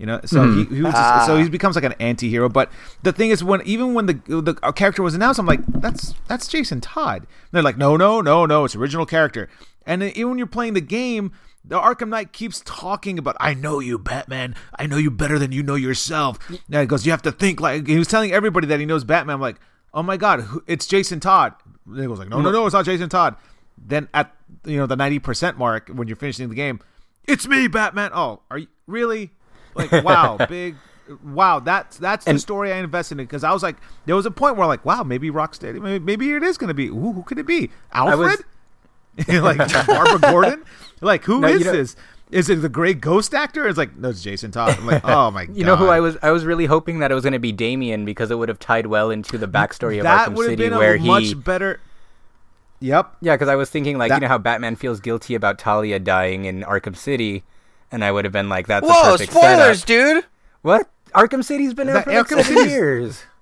[0.00, 0.74] You know, so he, hmm.
[0.76, 1.48] he was just, so he ah.
[1.50, 2.48] becomes like an anti-hero.
[2.48, 2.72] But
[3.02, 6.48] the thing is, when even when the the character was announced, I'm like, that's that's
[6.48, 7.18] Jason Todd.
[7.18, 9.50] And they're like, no, no, no, no, it's original character.
[9.84, 11.32] And even when you're playing the game,
[11.62, 14.54] the Arkham Knight keeps talking about, I know you, Batman.
[14.78, 16.38] I know you better than you know yourself.
[16.66, 19.04] Now he goes, you have to think like he was telling everybody that he knows
[19.04, 19.34] Batman.
[19.34, 19.60] I'm like,
[19.92, 21.52] oh my god, who- it's Jason Todd.
[21.94, 23.36] He goes like, no, no, no, it's not Jason Todd.
[23.76, 24.34] Then at
[24.64, 26.80] you know the ninety percent mark when you're finishing the game,
[27.26, 28.12] it's me, Batman.
[28.14, 29.32] Oh, are you really?
[29.74, 30.76] Like, wow, big.
[31.24, 34.30] Wow, that's that's the story I invested in because I was like, there was a
[34.30, 36.86] point where like, wow, maybe Rocksteady, maybe, maybe it is going to be.
[36.88, 37.70] Ooh, who could it be?
[37.92, 38.44] Alfred?
[39.28, 40.64] like Barbara Gordon?
[41.00, 41.96] Like, who is No, you know- this?
[42.30, 43.66] Is it the great ghost actor?
[43.66, 44.78] It's like, no, it's Jason Todd.
[44.78, 45.56] I'm like, oh my god.
[45.56, 46.16] You know who I was?
[46.22, 48.60] I was really hoping that it was going to be Damian because it would have
[48.60, 51.08] tied well into the backstory of That Arkham would have City, been where a he.
[51.08, 51.80] much better.
[52.78, 53.16] Yep.
[53.20, 55.98] Yeah, because I was thinking like That- you know how Batman feels guilty about Talia
[55.98, 57.42] dying in Arkham City,
[57.92, 60.24] and I would have been like, "That's a Whoa, perfect spoilers, setup." dude!
[60.62, 60.90] What?
[61.14, 63.22] Arkham City's been there That- for like Arkham seven years.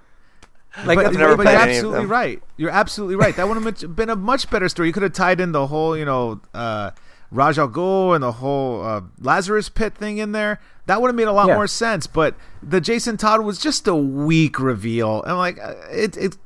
[0.85, 2.43] Like but, that's never but played you're any of absolutely right.
[2.57, 3.35] You're absolutely right.
[3.35, 4.87] That would have been a much better story.
[4.89, 6.93] You could have tied in the whole, you know, uh,
[7.33, 10.61] Ra's Al Ghul and the whole uh, Lazarus Pit thing in there.
[10.87, 11.55] That would have made a lot Yeah.
[11.57, 12.07] more sense.
[12.07, 16.37] But the Jason Todd was just a weak reveal, and like uh, it, it,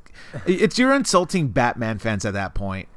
[0.47, 2.87] it's you're insulting Batman fans at that point.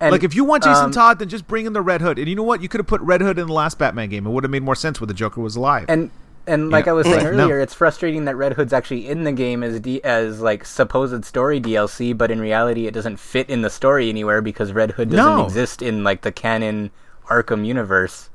[0.00, 2.18] And, like if you want Jason um, Todd, then just bring in the Red Hood.
[2.18, 2.60] And you know what?
[2.62, 4.26] You could have put Red Hood in the last Batman game.
[4.26, 5.86] It would have made more sense when the Joker was alive.
[5.88, 6.10] and
[6.48, 6.92] and like Yeah.
[6.92, 7.44] I was saying Like, no.
[7.44, 11.24] earlier, it's frustrating that Red Hood's actually in the game as D- as like supposed
[11.24, 15.10] story DLC, but in reality, it doesn't fit in the story anywhere because Red Hood
[15.10, 15.44] doesn't No.
[15.44, 16.90] exist in like the canon
[17.28, 18.28] Arkham universe.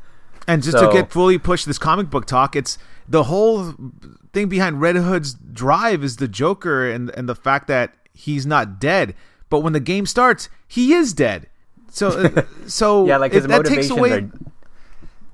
[0.48, 3.76] And just So- to get fully push this comic book talk, it's the whole
[4.34, 8.78] thing behind Red Hood's drive is the Joker and and the fact that he's not
[8.80, 9.14] dead.
[9.50, 11.48] But when the game starts, he is dead.
[11.92, 14.12] So uh, so Yeah, like it- his that takes away.
[14.14, 14.30] are.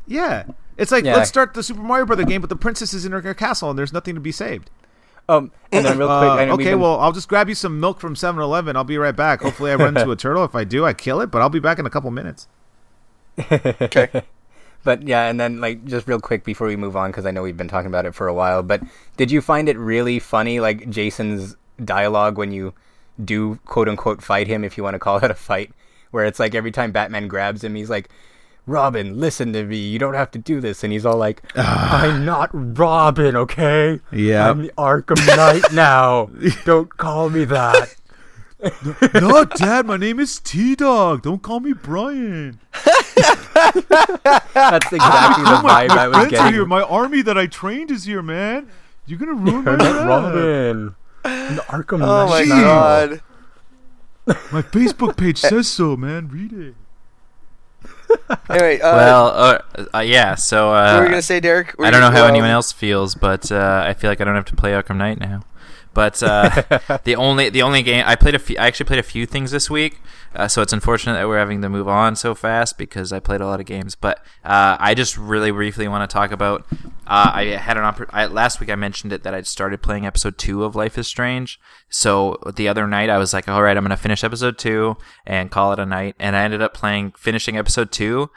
[0.08, 0.44] Yeah,
[0.78, 1.16] it's like Yeah.
[1.16, 3.78] let's start the Super Mario Brother game, but the princess is in her castle and
[3.80, 4.70] there's nothing to be saved.
[5.30, 7.56] Um, and then real quick, Uh, I know we've okay, well, I'll just grab you
[7.56, 8.78] some milk from 7-Eleven.
[8.78, 9.42] I'll be right back.
[9.42, 10.46] Hopefully, I run into a turtle.
[10.46, 11.32] If I do, I kill it.
[11.32, 12.48] But I'll be back in a couple minutes.
[13.52, 14.10] Okay.
[14.84, 17.42] But yeah, and then like just real quick before we move on, because I know
[17.44, 18.64] we've been talking about it for a while.
[18.64, 18.82] But
[19.18, 22.74] did you find it really funny, like Jason's dialogue when you
[23.22, 25.74] do quote unquote fight him, if you want to call it a fight,
[26.12, 28.10] where it's like every time Batman grabs him, he's like,
[28.66, 29.78] "Robin, listen to me.
[29.78, 34.00] You don't have to do this," and he's all like, "I'm not Robin, okay?
[34.12, 34.50] Yeah.
[34.50, 36.30] I'm the Arkham Knight now.
[36.66, 37.96] don't call me that."
[39.14, 41.22] no, Dad, my name is T Dog.
[41.22, 42.60] Don't call me Brian.
[43.54, 46.68] That's exactly the vibe I was getting.
[46.68, 48.68] My army that I trained is here, man.
[49.06, 50.96] You're gonna ruin my Robin.
[51.24, 53.22] The Arkham Oh my Knight god.
[54.52, 56.28] My Facebook page says so, man.
[56.30, 56.76] Read it.
[58.50, 60.36] Anyway, uh, well, uh, uh, yeah.
[60.36, 61.78] So uh, what were you gonna say, Derek?
[61.78, 64.22] Were I don't you- know how well, anyone else feels, but uh, I feel like
[64.22, 65.42] I don't have to play Arkham Knight now.
[65.98, 66.62] But uh,
[67.06, 69.50] the only the only game I played a few, I actually played a few things
[69.50, 70.00] this week,
[70.36, 73.42] uh, so it's unfortunate that we're having to move on so fast because I played
[73.42, 73.96] a lot of games.
[73.96, 76.68] But uh, I just really briefly want to talk about.
[77.08, 78.70] Uh, I had an oppor- I, last week.
[78.70, 81.60] I mentioned it that I'd started playing episode two of Life is Strange.
[81.90, 85.50] So the other night I was like, all right, I'm gonna finish episode two and
[85.50, 86.16] call it a night.
[86.20, 88.30] And I ended up playing finishing episode two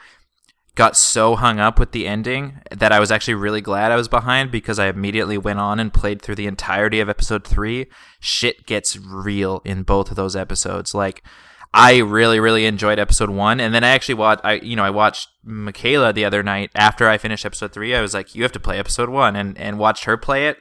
[0.75, 4.07] got so hung up with the ending that I was actually really glad I was
[4.07, 7.87] behind because I immediately went on and played through the entirety of episode three.
[8.19, 10.95] Shit gets real in both of those episodes.
[10.95, 11.23] Like,
[11.73, 14.41] I really, really enjoyed episode one, and then I actually watched.
[14.43, 17.95] I, you know, I watched Michaela the other night after I finished episode three.
[17.95, 20.57] I was like, "You have to play episode one," and and watched her play it.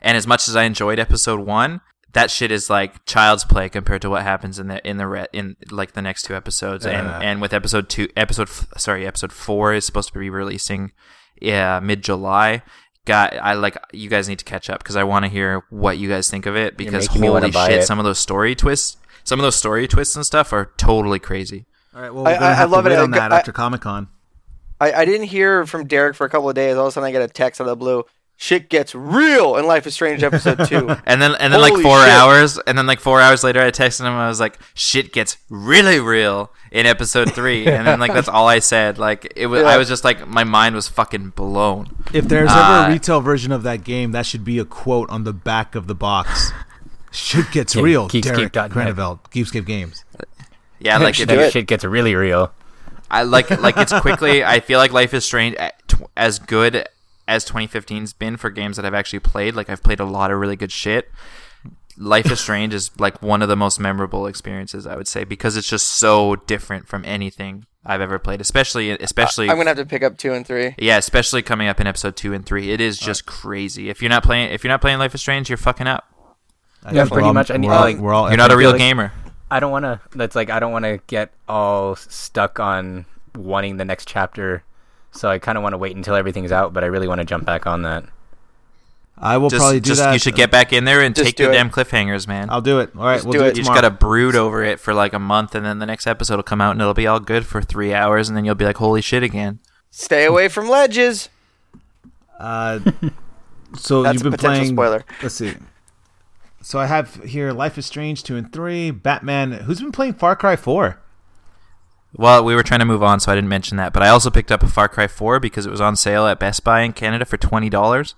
[0.00, 1.80] And as much as I enjoyed episode one,
[2.18, 5.26] that shit is like child's play compared to what happens in the in the re-
[5.32, 6.84] in like the next two episodes.
[6.84, 10.92] And and with episode two, episode f- sorry, episode four is supposed to be releasing,
[11.40, 12.62] yeah, mid July.
[13.04, 15.96] Got I like you guys need to catch up because I want to hear what
[15.98, 17.86] you guys think of it because making me wanna holy shit, it.
[17.86, 21.66] some of those story twists, some of those story twists and stuff are totally crazy.
[21.94, 22.12] All right.
[22.12, 22.92] Well, I- we're gonna I- I love to it.
[22.94, 24.08] wait I on that I- after Comic Con.
[24.80, 26.76] I, I didn't hear from Derek for a couple of days.
[26.76, 28.04] All of a sudden, I get a text out of the blue.
[28.40, 30.88] Shit gets real in Life is Strange episode two.
[31.06, 32.08] And then and then like four shit.
[32.08, 35.38] hours and then like four hours later I texted him I was like shit gets
[35.50, 39.62] really real in episode three and then like that's all I said like it was
[39.62, 39.68] Yeah.
[39.70, 41.96] I was just like my mind was fucking blown.
[42.14, 45.10] If there's ever Uh, a retail version of that game, that should be a quote
[45.10, 46.52] on the back of the box.
[47.10, 48.08] Shit gets Yeah, real.
[48.08, 48.94] Geekscape Derek dot net.
[48.94, 50.04] Graneveld, Geekscape Games.
[50.78, 51.52] Yeah, like if it.
[51.52, 52.52] shit gets really real.
[53.10, 54.44] I like like it's quickly.
[54.44, 55.70] I feel like Life is Strange uh,
[56.16, 56.86] as good
[57.28, 59.54] as 2015's been for games that I've actually played.
[59.54, 61.10] Like I've played a lot of really good shit.
[61.96, 65.56] Life is Strange is like one of the most memorable experiences I would say because
[65.56, 68.40] it's just so different from anything I've ever played.
[68.40, 70.74] Especially especially I'm gonna have to pick up two and three.
[70.78, 72.70] yeah, especially coming up in episode two and three.
[72.70, 73.90] It is just crazy.
[73.90, 76.04] If you're not playing, if you're not playing Life is Strange, you're fucking up.
[76.84, 77.50] I Yeah, pretty all- much.
[77.50, 79.12] I need- we're all, like, we're all You're not a real like- gamer.
[79.50, 80.00] I don't want to.
[80.14, 84.62] That's like I don't want to get all stuck on wanting the next chapter.
[85.12, 87.24] So I kind of want to wait until everything's out, but I really want to
[87.24, 88.04] jump back on that.
[89.20, 90.12] I will Just, probably do just that.
[90.12, 91.54] you should get back in there and Just take do the it.
[91.54, 92.48] damn cliffhangers, man.
[92.50, 92.90] I'll do it.
[92.96, 93.48] All right, Just we'll do do, it.
[93.48, 96.06] it You just gotta brood over it for like a month, and then the next
[96.06, 98.54] episode will come out, and it'll be all good for three hours, and then you'll
[98.54, 99.58] be like, "Holy shit!" again.
[99.90, 101.30] Stay away from ledges.
[102.38, 102.78] Uh,
[103.76, 104.74] so That's you've been potential playing.
[104.76, 105.04] spoiler.
[105.20, 105.54] Let's see.
[106.62, 108.92] So I have here Life is Strange two and three.
[108.92, 109.50] Batman.
[109.52, 111.00] Who's been playing Far Cry four?
[112.16, 113.92] Well, we were trying to move on, so I didn't mention that.
[113.92, 116.38] But I also picked up a Far Cry 4 because it was on sale at
[116.40, 118.14] Best Buy in Canada for twenty dollars,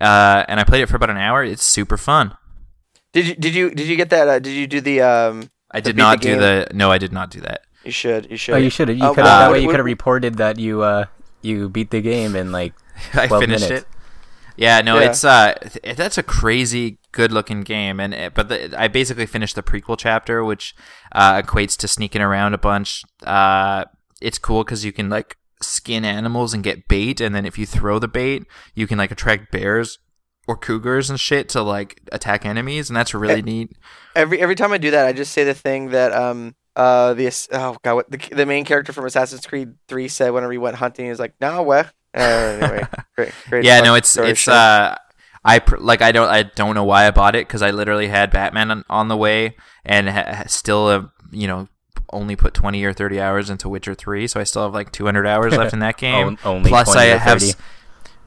[0.00, 1.42] uh, and I played it for about an hour.
[1.42, 2.36] It's super fun.
[3.12, 4.28] Did you did you did you get that?
[4.28, 5.00] Uh, did you do the?
[5.02, 6.40] Um, I did beat not the do game?
[6.40, 6.68] the.
[6.74, 7.62] No, I did not do that.
[7.84, 8.30] you should.
[8.30, 8.54] You should.
[8.54, 8.96] Oh, you should have.
[8.98, 9.40] You Uh, could what- have.
[9.40, 11.06] that way, you could have reported that you uh
[11.42, 12.72] you beat the game in like
[13.14, 13.82] I 12 finished minutes.
[13.82, 13.88] it.
[14.56, 15.10] Yeah, no, Yeah.
[15.10, 19.26] it's uh, th- that's a crazy good looking game, and it- but the, I basically
[19.26, 20.74] finished the prequel chapter, which
[21.12, 23.02] uh, equates to sneaking around a bunch.
[23.24, 23.84] Uh,
[24.20, 27.66] it's cool because you can like skin animals and get bait, and then if you
[27.66, 28.44] throw the bait,
[28.74, 29.98] you can like attract bears
[30.46, 33.42] or cougars and shit to like attack enemies, and that's really Eh.
[33.52, 33.70] neat.
[34.14, 37.30] every every time I do that, I just say the thing that um uh the
[37.52, 40.76] oh god what the the main character from Assassin's Creed Three said whenever he went
[40.76, 41.06] hunting.
[41.06, 42.84] He was like, "No, where?" Uh, anyway,
[43.16, 43.64] great, great.
[43.64, 44.94] yeah, no, it's it's uh,
[45.44, 48.08] I pr- like I don't I don't know why I bought it because I literally
[48.08, 51.68] had Batman on, on the way and ha- still have you know
[52.12, 55.04] only put twenty or thirty hours into Witcher three, so I still have like two
[55.04, 56.26] hundred hours left in that game.
[56.28, 57.42] On- only plus 20 I have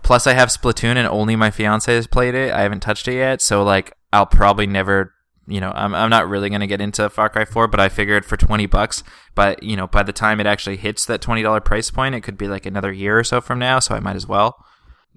[0.03, 2.51] plus I have Splatoon and only my fiance has played it.
[2.53, 5.13] I haven't touched it yet, so like I'll probably never.
[5.49, 8.25] You know, I'm I'm not really gonna get into Far Cry 4, but I figured
[8.25, 9.01] for 20 bucks,
[9.33, 12.37] but you know, by the time it actually hits that $20 price point, it could
[12.37, 14.57] be like another year or so from now, so I might as well.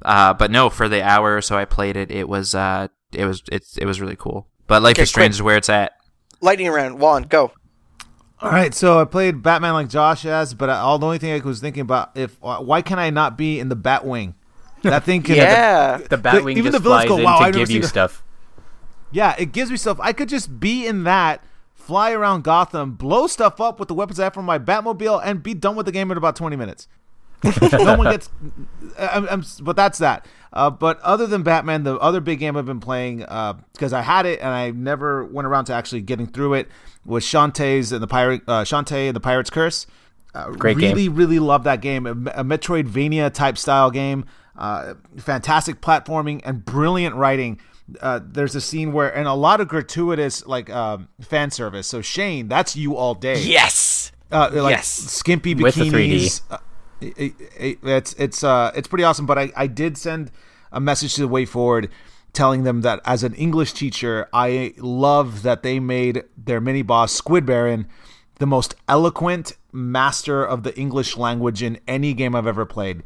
[0.03, 3.24] Uh, but no, for the hour or so I played it, it was uh, it
[3.26, 4.46] was it, it was really cool.
[4.66, 5.36] But Life Okay, is Strange quick.
[5.36, 5.92] is where it's at.
[6.40, 6.98] lightning round.
[7.01, 7.53] Juan, go.
[8.42, 11.32] All right, so I played Batman like Josh has, but I, all the only thing
[11.32, 14.34] I was thinking about if why can I not be in the Batwing?
[14.82, 15.98] That thing can Yeah.
[15.98, 17.84] the Batwing even just the villains flies go, in "Wow, to I've give you seen
[17.84, 18.24] a-" stuff.
[19.12, 19.98] Yeah, it gives me stuff.
[20.01, 21.44] I could just be in that,
[21.74, 25.42] fly around Gotham, blow stuff up with the weapons I have from my Batmobile, and
[25.42, 26.86] be done with the game in about 20 minutes.
[27.72, 28.28] no one gets.
[28.99, 30.26] I'm, I'm, but that's that.
[30.53, 34.26] Uh, but other than Batman, the other big game I've been playing because I had
[34.26, 36.68] it and I never went around to actually getting through it
[37.05, 39.86] was Shantae's and the pirate uh, Shantae and the Pirate's Curse.
[40.34, 40.91] Uh, Great game.
[40.95, 42.07] really, really love that game.
[42.07, 44.24] A, a Metroidvania type style game.
[44.57, 47.61] Uh, fantastic platforming and brilliant writing.
[48.01, 51.86] Uh, there's a scene where and a lot of gratuitous like um, fan service.
[51.86, 54.12] So Shane, that's you all day Yes.
[54.30, 54.86] uh, like Yes.
[54.88, 56.11] skimpy With the 3D.
[56.20, 56.61] bikinis.
[57.01, 59.26] It- it- it's it's uh it's pretty awesome.
[59.26, 60.30] But I I did send
[60.72, 61.88] a message to the WayForward
[62.32, 67.12] telling them that as an English teacher, I love that they made their mini boss
[67.12, 67.86] Squid Baron
[68.38, 73.03] the most eloquent master of the English language in any game I've ever played.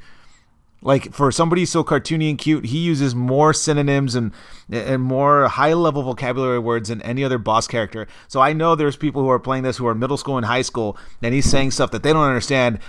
[0.82, 4.32] Like for somebody so cartoony and cute, he uses more synonyms and
[4.70, 8.06] and more high level vocabulary words than any other boss character.
[8.28, 10.60] So I know there's people who are playing this who are middle school and high
[10.62, 12.80] school, and he's saying stuff that they don't understand,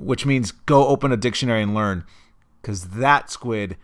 [0.00, 2.04] which means go open a dictionary and learn,
[2.60, 3.76] because that squid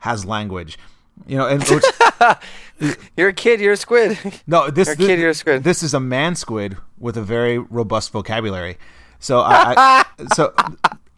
[0.00, 0.78] has language.
[1.26, 1.62] You know, and
[3.16, 3.60] You're a kid.
[3.60, 4.18] You're a squid.
[4.46, 5.64] no, this You're a kid, you're a squid.
[5.64, 8.78] this is a man squid with a very robust vocabulary.
[9.20, 10.04] So I, I
[10.34, 10.54] so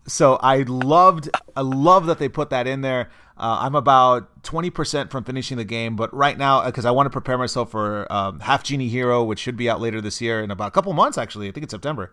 [0.06, 3.10] so I loved I love that they put that in there.
[3.38, 7.10] Uh, I'm about 20% from finishing the game, but right now because I want to
[7.10, 10.50] prepare myself for um, Half Genie Hero, which should be out later this year in
[10.50, 11.18] about a couple months.
[11.18, 12.12] Actually, I think it's September.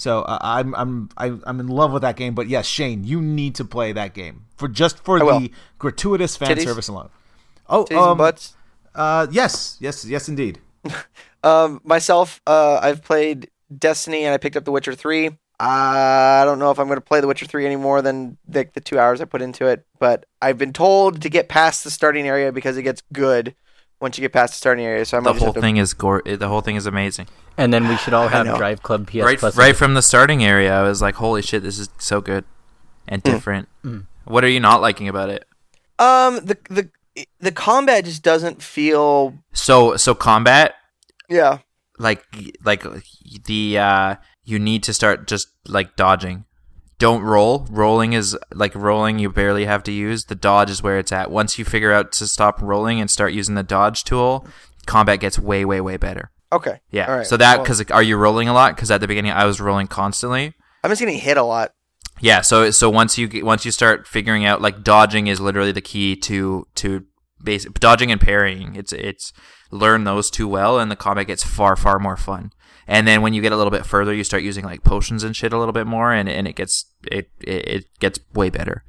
[0.00, 2.34] So uh, I'm I'm I- I'm in love with that game.
[2.34, 6.56] But yes, Shane, you need to play that game for just for the gratuitous fan
[6.56, 6.64] Titties?
[6.64, 7.10] service alone.
[7.68, 8.56] Oh, Titties and um, butts.
[8.94, 10.58] uh, yes, yes, yes, indeed.
[11.42, 13.48] Um, myself, uh, I've played
[13.78, 15.38] Destiny and I picked up The Witcher Three.
[15.58, 18.68] I don't know if I'm going to play The Witcher Three any more than the,
[18.74, 21.90] the two hours I put into it, but I've been told to get past the
[21.90, 23.54] starting area because it gets good
[24.00, 25.04] once you get past the starting area.
[25.04, 26.22] So I'm The whole have to- thing is gore.
[26.24, 27.26] The whole thing is amazing.
[27.56, 28.56] And then we should all have.
[28.56, 29.56] Drive Club PS right, Plus.
[29.56, 32.44] right from the starting area, I was like, "Holy shit, this is so good
[33.06, 33.30] and Hmm.
[33.30, 33.68] different."
[34.24, 35.44] What are you not liking about it?
[35.98, 36.88] Um, the the
[37.40, 39.34] the combat just doesn't feel.
[39.52, 40.74] So, so combat
[41.28, 41.58] Yeah,
[41.98, 42.24] like
[42.64, 42.84] like
[43.44, 44.14] the uh
[44.44, 46.44] you need to start just like dodging.
[47.00, 47.66] Don't roll.
[47.70, 50.26] Rolling is like rolling you barely have to use.
[50.26, 51.30] The dodge is where it's at.
[51.30, 54.46] Once you figure out to stop rolling and start using the dodge tool,
[54.86, 56.30] combat gets way way way better.
[56.52, 56.80] Okay.
[56.90, 57.06] Yeah.
[57.06, 57.26] All right.
[57.26, 58.76] So that Well, because are you rolling a lot?
[58.76, 60.52] Because at the beginning I was rolling constantly.
[60.84, 61.72] I'm just getting hit a lot.
[62.20, 62.42] Yeah.
[62.42, 65.80] So so once you get, once you start figuring out like dodging is literally the
[65.80, 67.06] key to to
[67.42, 68.76] basic dodging and parrying.
[68.76, 69.32] It's it's
[69.70, 72.52] learn those two well, and the combat gets far far more fun.
[72.86, 75.36] And then when you get a little bit further, you start using like potions and
[75.36, 78.84] shit a little bit more, and, and it gets it, it it gets way better.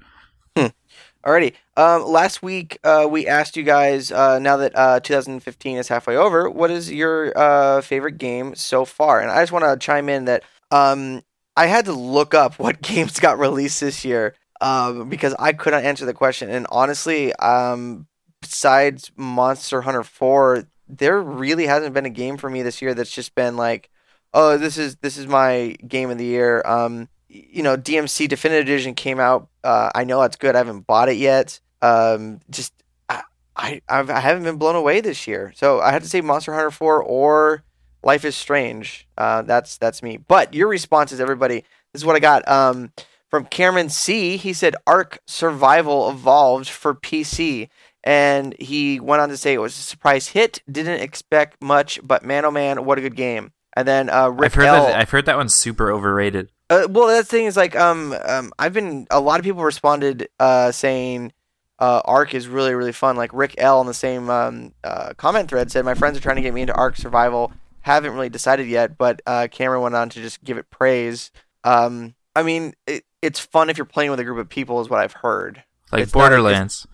[1.23, 1.53] Alrighty.
[1.77, 4.11] Um, last week uh, we asked you guys.
[4.11, 8.85] Uh, now that uh, 2015 is halfway over, what is your uh, favorite game so
[8.85, 9.21] far?
[9.21, 11.21] And I just want to chime in that um,
[11.55, 15.85] I had to look up what games got released this year um, because I couldn't
[15.85, 16.49] answer the question.
[16.49, 18.07] And honestly, um,
[18.41, 23.11] besides Monster Hunter 4, there really hasn't been a game for me this year that's
[23.11, 23.91] just been like,
[24.33, 26.63] oh, this is this is my game of the year.
[26.65, 29.47] Um, you know, DMC Definitive Edition came out.
[29.63, 30.55] Uh, I know that's good.
[30.55, 31.59] I haven't bought it yet.
[31.81, 32.73] Um, just
[33.09, 33.23] I,
[33.55, 35.53] I I've, I haven't been blown away this year.
[35.55, 37.63] So I have to say Monster Hunter 4 or
[38.03, 39.07] Life is Strange.
[39.17, 40.17] Uh, that's that's me.
[40.17, 41.63] But your responses, everybody.
[41.93, 42.47] This is what I got.
[42.47, 42.91] Um,
[43.29, 44.37] from Cameron C.
[44.37, 47.69] He said Ark Survival Evolved for PC.
[48.03, 50.61] And he went on to say it was a surprise hit.
[50.69, 53.53] Didn't expect much, but man, oh man, what a good game.
[53.73, 54.85] And then uh, Rick I've heard L.
[54.87, 56.51] that I've heard that one's super overrated.
[56.71, 60.29] Uh, well, that thing is like um um I've been a lot of people responded
[60.39, 61.33] uh saying
[61.79, 63.17] uh Ark is really really fun.
[63.17, 66.37] Like Rick L on the same um uh, comment thread said my friends are trying
[66.37, 67.51] to get me into Ark Survival.
[67.81, 71.31] Haven't really decided yet, but uh, Cameron went on to just give it praise.
[71.63, 74.89] Um, I mean, it, it's fun if you're playing with a group of people, is
[74.89, 75.63] what I've heard.
[75.91, 76.85] Like It's Borderlands.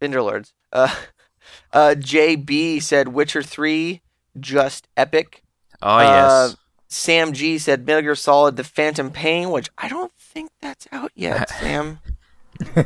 [0.00, 0.52] Binderlords.
[0.72, 0.94] Uh,
[1.72, 4.02] uh, JB said Witcher Three,
[4.38, 5.42] just epic.
[5.82, 6.56] oh uh, yes.
[6.96, 11.12] Sam G said Metal Gear Solid: The Phantom Pain, which I don't think that's out
[11.14, 11.50] yet.
[11.60, 11.98] Sam,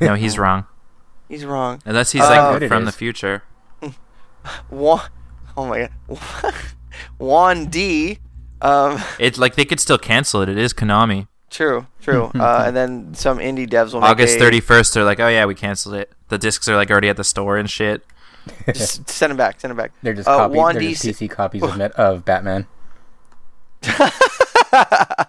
[0.00, 0.66] no, he's wrong.
[1.28, 1.80] he's wrong.
[1.84, 3.44] Unless he's Uh, like Good from the future.
[4.70, 5.00] Juan,
[5.56, 6.54] oh my god,
[7.18, 8.18] Juan D.
[8.60, 10.48] Um, It's like they could still cancel it.
[10.48, 11.28] It is Konami.
[11.48, 12.30] true, true.
[12.34, 14.92] uh, and then some indie devs will make August a- thirty first.
[14.94, 16.12] They're like, oh yeah, we canceled it.
[16.28, 18.04] The discs are like already at the store and shit.
[18.74, 19.60] Just send them back.
[19.60, 19.92] Send them back.
[20.02, 20.56] They're just Uh, copies.
[20.56, 20.94] Juan They're D.
[20.94, 22.66] just PC copies of, of Batman.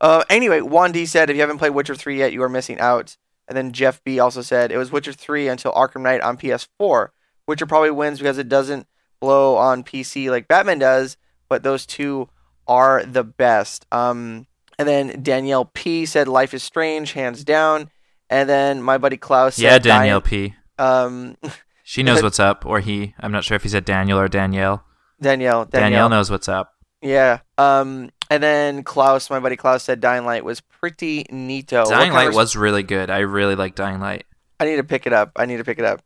[0.00, 2.78] uh, anyway, Juan D said, if you haven't played Witcher 3 yet, you are missing
[2.78, 3.16] out.
[3.48, 7.08] And then Jeff B also said, it was Witcher 3 until Arkham Knight on PS4.
[7.46, 8.86] Witcher probably wins because it doesn't
[9.20, 11.16] blow on PC like Batman does,
[11.48, 12.28] but those two
[12.66, 13.86] are the best.
[13.92, 14.46] Um,
[14.78, 17.90] and then Danielle P said, Life is Strange, hands down.
[18.28, 20.54] And then my buddy Klaus said, Yeah, Danielle P.
[20.78, 21.36] Um,
[21.84, 23.14] She knows what's up, or he.
[23.20, 24.84] I'm not sure if he said Daniel or Danielle.
[25.20, 26.74] Danielle, Danielle, Danielle, knows what's up.
[27.06, 27.40] Yeah.
[27.56, 31.88] Um, and then Klaus, my buddy Klaus said Dying Light was pretty neato.
[31.88, 33.10] Dying Light was really good.
[33.10, 34.26] I really like Dying Light.
[34.58, 35.32] I need to pick it up.
[35.36, 36.00] I need to pick it up.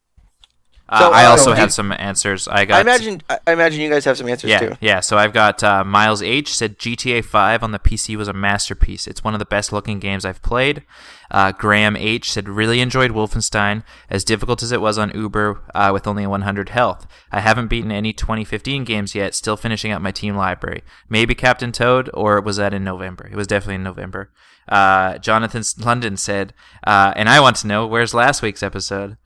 [0.90, 2.48] Uh, So, I uh, also have some answers.
[2.48, 2.78] I got.
[2.78, 3.22] I imagine.
[3.28, 4.72] I imagine you guys have some answers Yeah, too.
[4.80, 5.00] yeah.
[5.00, 9.06] So I've got uh, Miles H said GTA 5 on the PC was a masterpiece.
[9.06, 10.82] It's one of the best looking games I've played.
[11.30, 15.90] Uh, Graham H said really enjoyed Wolfenstein, as difficult as it was on Uber uh,
[15.92, 17.06] with only 100 health.
[17.30, 19.36] I haven't beaten any 2015 games yet.
[19.36, 20.82] Still finishing up my Steam library.
[21.08, 23.26] Maybe Captain Toad, or was that in November?
[23.30, 24.32] It was definitely in November.
[24.68, 26.52] Uh, Jonathan London said,
[26.86, 29.16] uh, and I want to know where's last week's episode.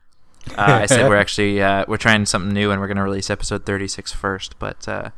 [0.50, 3.30] Uh, I said we're actually uh, we're trying something new and we're going to release
[3.30, 4.58] episode 36 first.
[4.58, 5.10] But uh,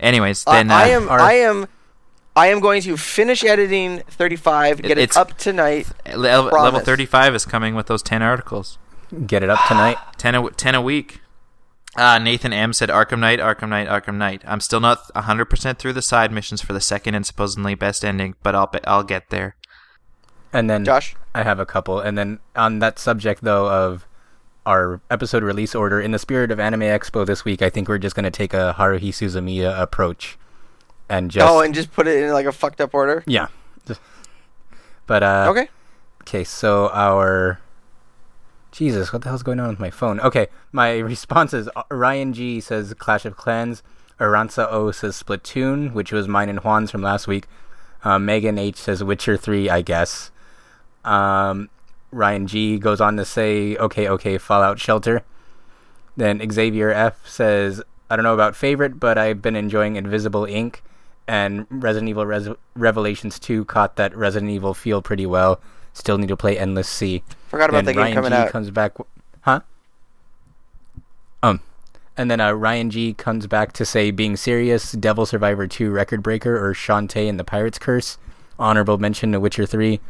[0.00, 1.08] anyways, I- then uh, I am.
[1.08, 1.66] our- I am.
[2.36, 4.82] I am going to finish editing 35.
[4.82, 5.88] Get it, up tonight.
[6.06, 6.84] le- level promise.
[6.84, 8.78] 35 is coming with those 10 articles.
[9.26, 9.96] Get it up tonight.
[10.18, 11.20] 10 a, 10 a week.
[11.96, 14.42] Uh, Nathan M said Arkham Knight, Arkham Knight, Arkham Knight.
[14.46, 18.36] I'm still not 100% through the side missions for the second and supposedly best ending,
[18.44, 19.56] but I'll be- I'll get there.
[20.52, 21.16] And then Josh.
[21.34, 21.98] I have a couple.
[21.98, 24.06] And then on that subject though of
[24.68, 27.98] our episode release order, in the spirit of Anime Expo this week, I think we're
[27.98, 30.38] just gonna take a Haruhi Suzumiya approach,
[31.08, 33.24] and just oh, and just put it in like a fucked up order.
[33.26, 33.48] yeah.
[35.06, 35.68] But uh, Okay.
[36.22, 37.60] Okay, so our
[38.70, 40.20] Jesus, what the hell's going on with my phone?
[40.20, 43.82] Okay, my response is uh, Ryan G says Clash of Clans.
[44.20, 47.46] Aranza O says Splatoon, which was mine and Juan's from last week.
[48.04, 50.30] Uh, Megan H says Witcher 3, I guess.
[51.04, 51.70] Um,
[52.10, 55.22] Ryan G goes on to say, okay, okay, Fallout Shelter.
[56.16, 60.82] Then Xavier F says, I don't know about favorite, but I've been enjoying Invisible Ink.
[61.26, 65.60] And Resident Evil Res- Revelations 2 caught that Resident Evil feel pretty well.
[65.92, 67.22] Still need to play Endless Sea.
[67.48, 68.48] Forgot about Then that game Ryan coming G out.
[68.50, 69.08] comes back, w-
[69.42, 69.60] huh?
[71.42, 71.60] Um,
[72.16, 76.22] And then uh, Ryan G comes back to say being serious, Devil Survivor 2 Record
[76.22, 78.16] Breaker or Shantae and the Pirate's Curse.
[78.58, 80.00] Honorable mention to Witcher 3.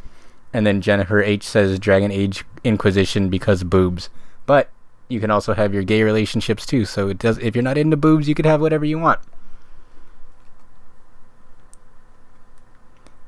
[0.53, 4.09] And then Jennifer H says Dragon Age Inquisition because boobs.
[4.45, 4.69] But
[5.07, 6.85] you can also have your gay relationships too.
[6.85, 9.19] So it does if you're not into boobs, you could have whatever you want.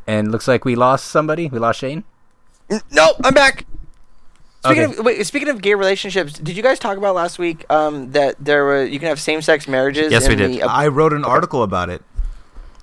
[0.08, 1.48] And looks like we lost somebody.
[1.48, 2.04] We lost Shane.
[2.92, 3.66] No, I'm back.
[4.64, 4.98] Speaking Okay.
[4.98, 8.36] of wait, speaking of gay relationships, did you guys talk about last week um, that
[8.40, 10.12] there were you can have same sex marriages?
[10.12, 10.52] Yes, in we did.
[10.54, 12.04] The, uh, I wrote an article about it.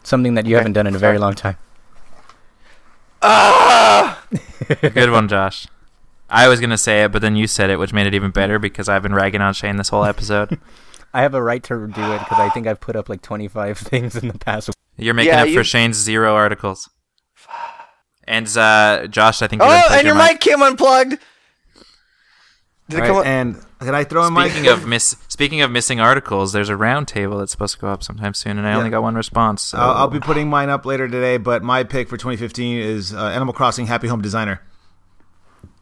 [0.03, 1.57] Something that you Okay, haven't done in a very long time.
[3.23, 4.23] Ah!
[4.81, 5.67] Good one, Josh.
[6.31, 8.59] I was gonna say it, but then you said it, which made it even better
[8.59, 10.59] because I've been ragging on Shane this whole episode.
[11.15, 13.79] I have a right to do it because I think I've put up like 25
[13.79, 14.69] things in the past.
[14.99, 16.91] You're making Yeah, up you- for Shane's zero articles.
[18.25, 21.19] And uh, Josh, I think Oh, gonna and your mic came unplugged.
[22.89, 23.27] Did Right, come?
[23.27, 26.77] and can I throw in my Speaking of miss, speaking of missing articles, there's a
[26.77, 29.63] round table that's supposed to go up sometime soon, and I only got one response.
[29.63, 29.79] So.
[29.79, 33.27] I'll, I'll be putting mine up later today, but my pick for 2015 is uh,
[33.27, 34.63] Animal Crossing Happy Home Designer.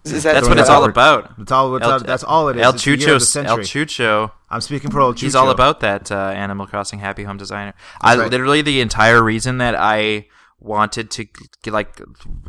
[0.05, 0.91] is that that's what it's all out.
[0.91, 1.39] about.
[1.39, 1.71] That's all.
[1.73, 2.63] That's, El- all, that's all it is.
[2.63, 3.65] El It's the year of the Chucho, El century.
[3.65, 4.33] Chucho.
[4.51, 5.21] I'm speaking for El Chucho.
[5.21, 7.75] He's all about that uh, Animal Crossing Happy Home Designer.
[8.01, 8.31] I right.
[8.31, 10.27] literally the entire reason that I
[10.59, 11.27] wanted to
[11.63, 12.01] get like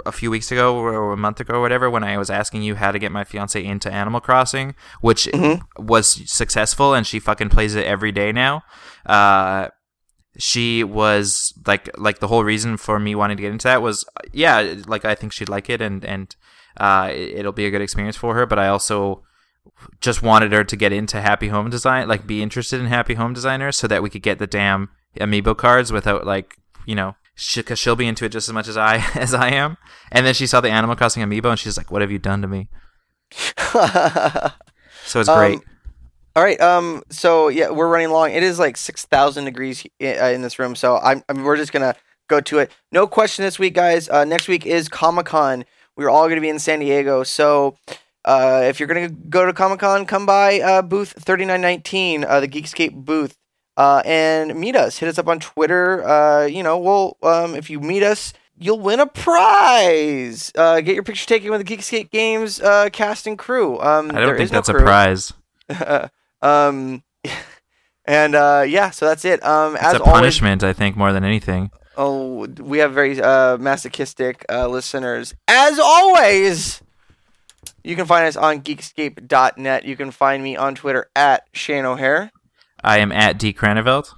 [0.05, 2.75] a few weeks ago or a month ago or whatever when I was asking you
[2.75, 5.27] how to get my fiance into Animal Crossing, which
[5.77, 8.63] was successful and she fucking plays it every day now.
[9.05, 9.67] Uh,
[10.39, 14.05] she was like like the whole reason for me wanting to get into that was
[14.31, 16.35] yeah like I think she'd like it and and
[16.79, 18.45] uh, it- it'll be a good experience for her.
[18.45, 19.23] But I also
[19.99, 23.33] just wanted her to get into Happy Home Design, like be interested in Happy Home
[23.33, 24.89] Designer, so that we could get the damn
[25.19, 26.55] amiibo cards without like
[26.85, 27.15] you know,
[27.55, 29.77] because she'll be into it just as much as I as I am.
[30.11, 32.41] And then she saw the Animal Crossing amiibo, and she's like, "What have you done
[32.41, 32.69] to me?"
[35.05, 35.59] So it's Um, great.
[36.35, 36.59] All right.
[36.59, 37.03] Um.
[37.09, 38.31] So yeah, we're running long.
[38.31, 40.75] It is like six thousand degrees uh, in this room.
[40.75, 41.23] So I'm.
[41.29, 41.95] I mean, we're just gonna
[42.27, 42.71] go to it.
[42.91, 44.09] No question this week, guys.
[44.09, 45.63] Uh, next week is Comic Con.
[45.95, 47.23] We're all gonna be in San Diego.
[47.23, 47.77] So.
[48.25, 52.47] Uh, if you're gonna go to Comic Con, come by uh, booth 3919, uh, the
[52.49, 53.37] Geekscape booth,
[53.77, 54.97] uh, and meet us.
[54.97, 56.05] Hit us up on Twitter.
[56.05, 60.51] Uh, you know, we'll um, if you meet us, you'll win a prize.
[60.55, 63.79] Uh, get your picture taken with the Geekscape Games uh, cast and crew.
[63.79, 65.31] Um, I don't think is no that's a prize.
[66.41, 67.03] um,
[68.05, 69.43] and uh, yeah, so that's it.
[69.45, 71.71] Um, It's as a always, punishment, I think, more than anything.
[71.97, 75.35] oh, we have very uh, masochistic uh, listeners.
[75.47, 76.81] As always,
[77.83, 79.85] you can find us on Geekscape.net.
[79.85, 82.31] You can find me on Twitter at Shane O'Hare
[82.83, 84.13] I am at D Cranevelt.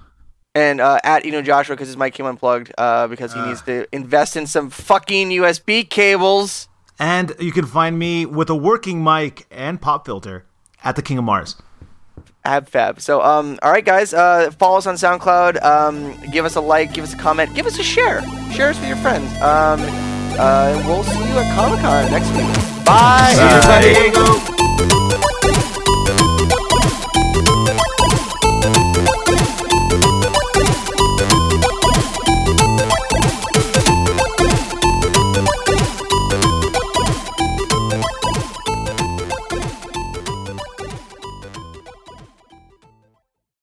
[0.54, 3.86] and uh, at Eno Joshua because his mic came unplugged uh, because he needs to
[3.92, 6.68] invest in some fucking USB cables.
[6.98, 10.44] And you can find me with a working mic and pop filter
[10.84, 11.56] at the King of Mars.
[12.44, 13.00] Abfab.
[13.00, 15.62] So, um, all right, guys, uh, follow us on SoundCloud.
[15.62, 18.22] Um, give us a like, give us a comment, give us a share.
[18.52, 19.30] Share us with your friends.
[19.42, 19.80] Um,
[20.38, 22.84] uh, we'll see you at Comic Con next week.
[22.84, 23.94] Bye, Bye.
[24.78, 25.59] everybody.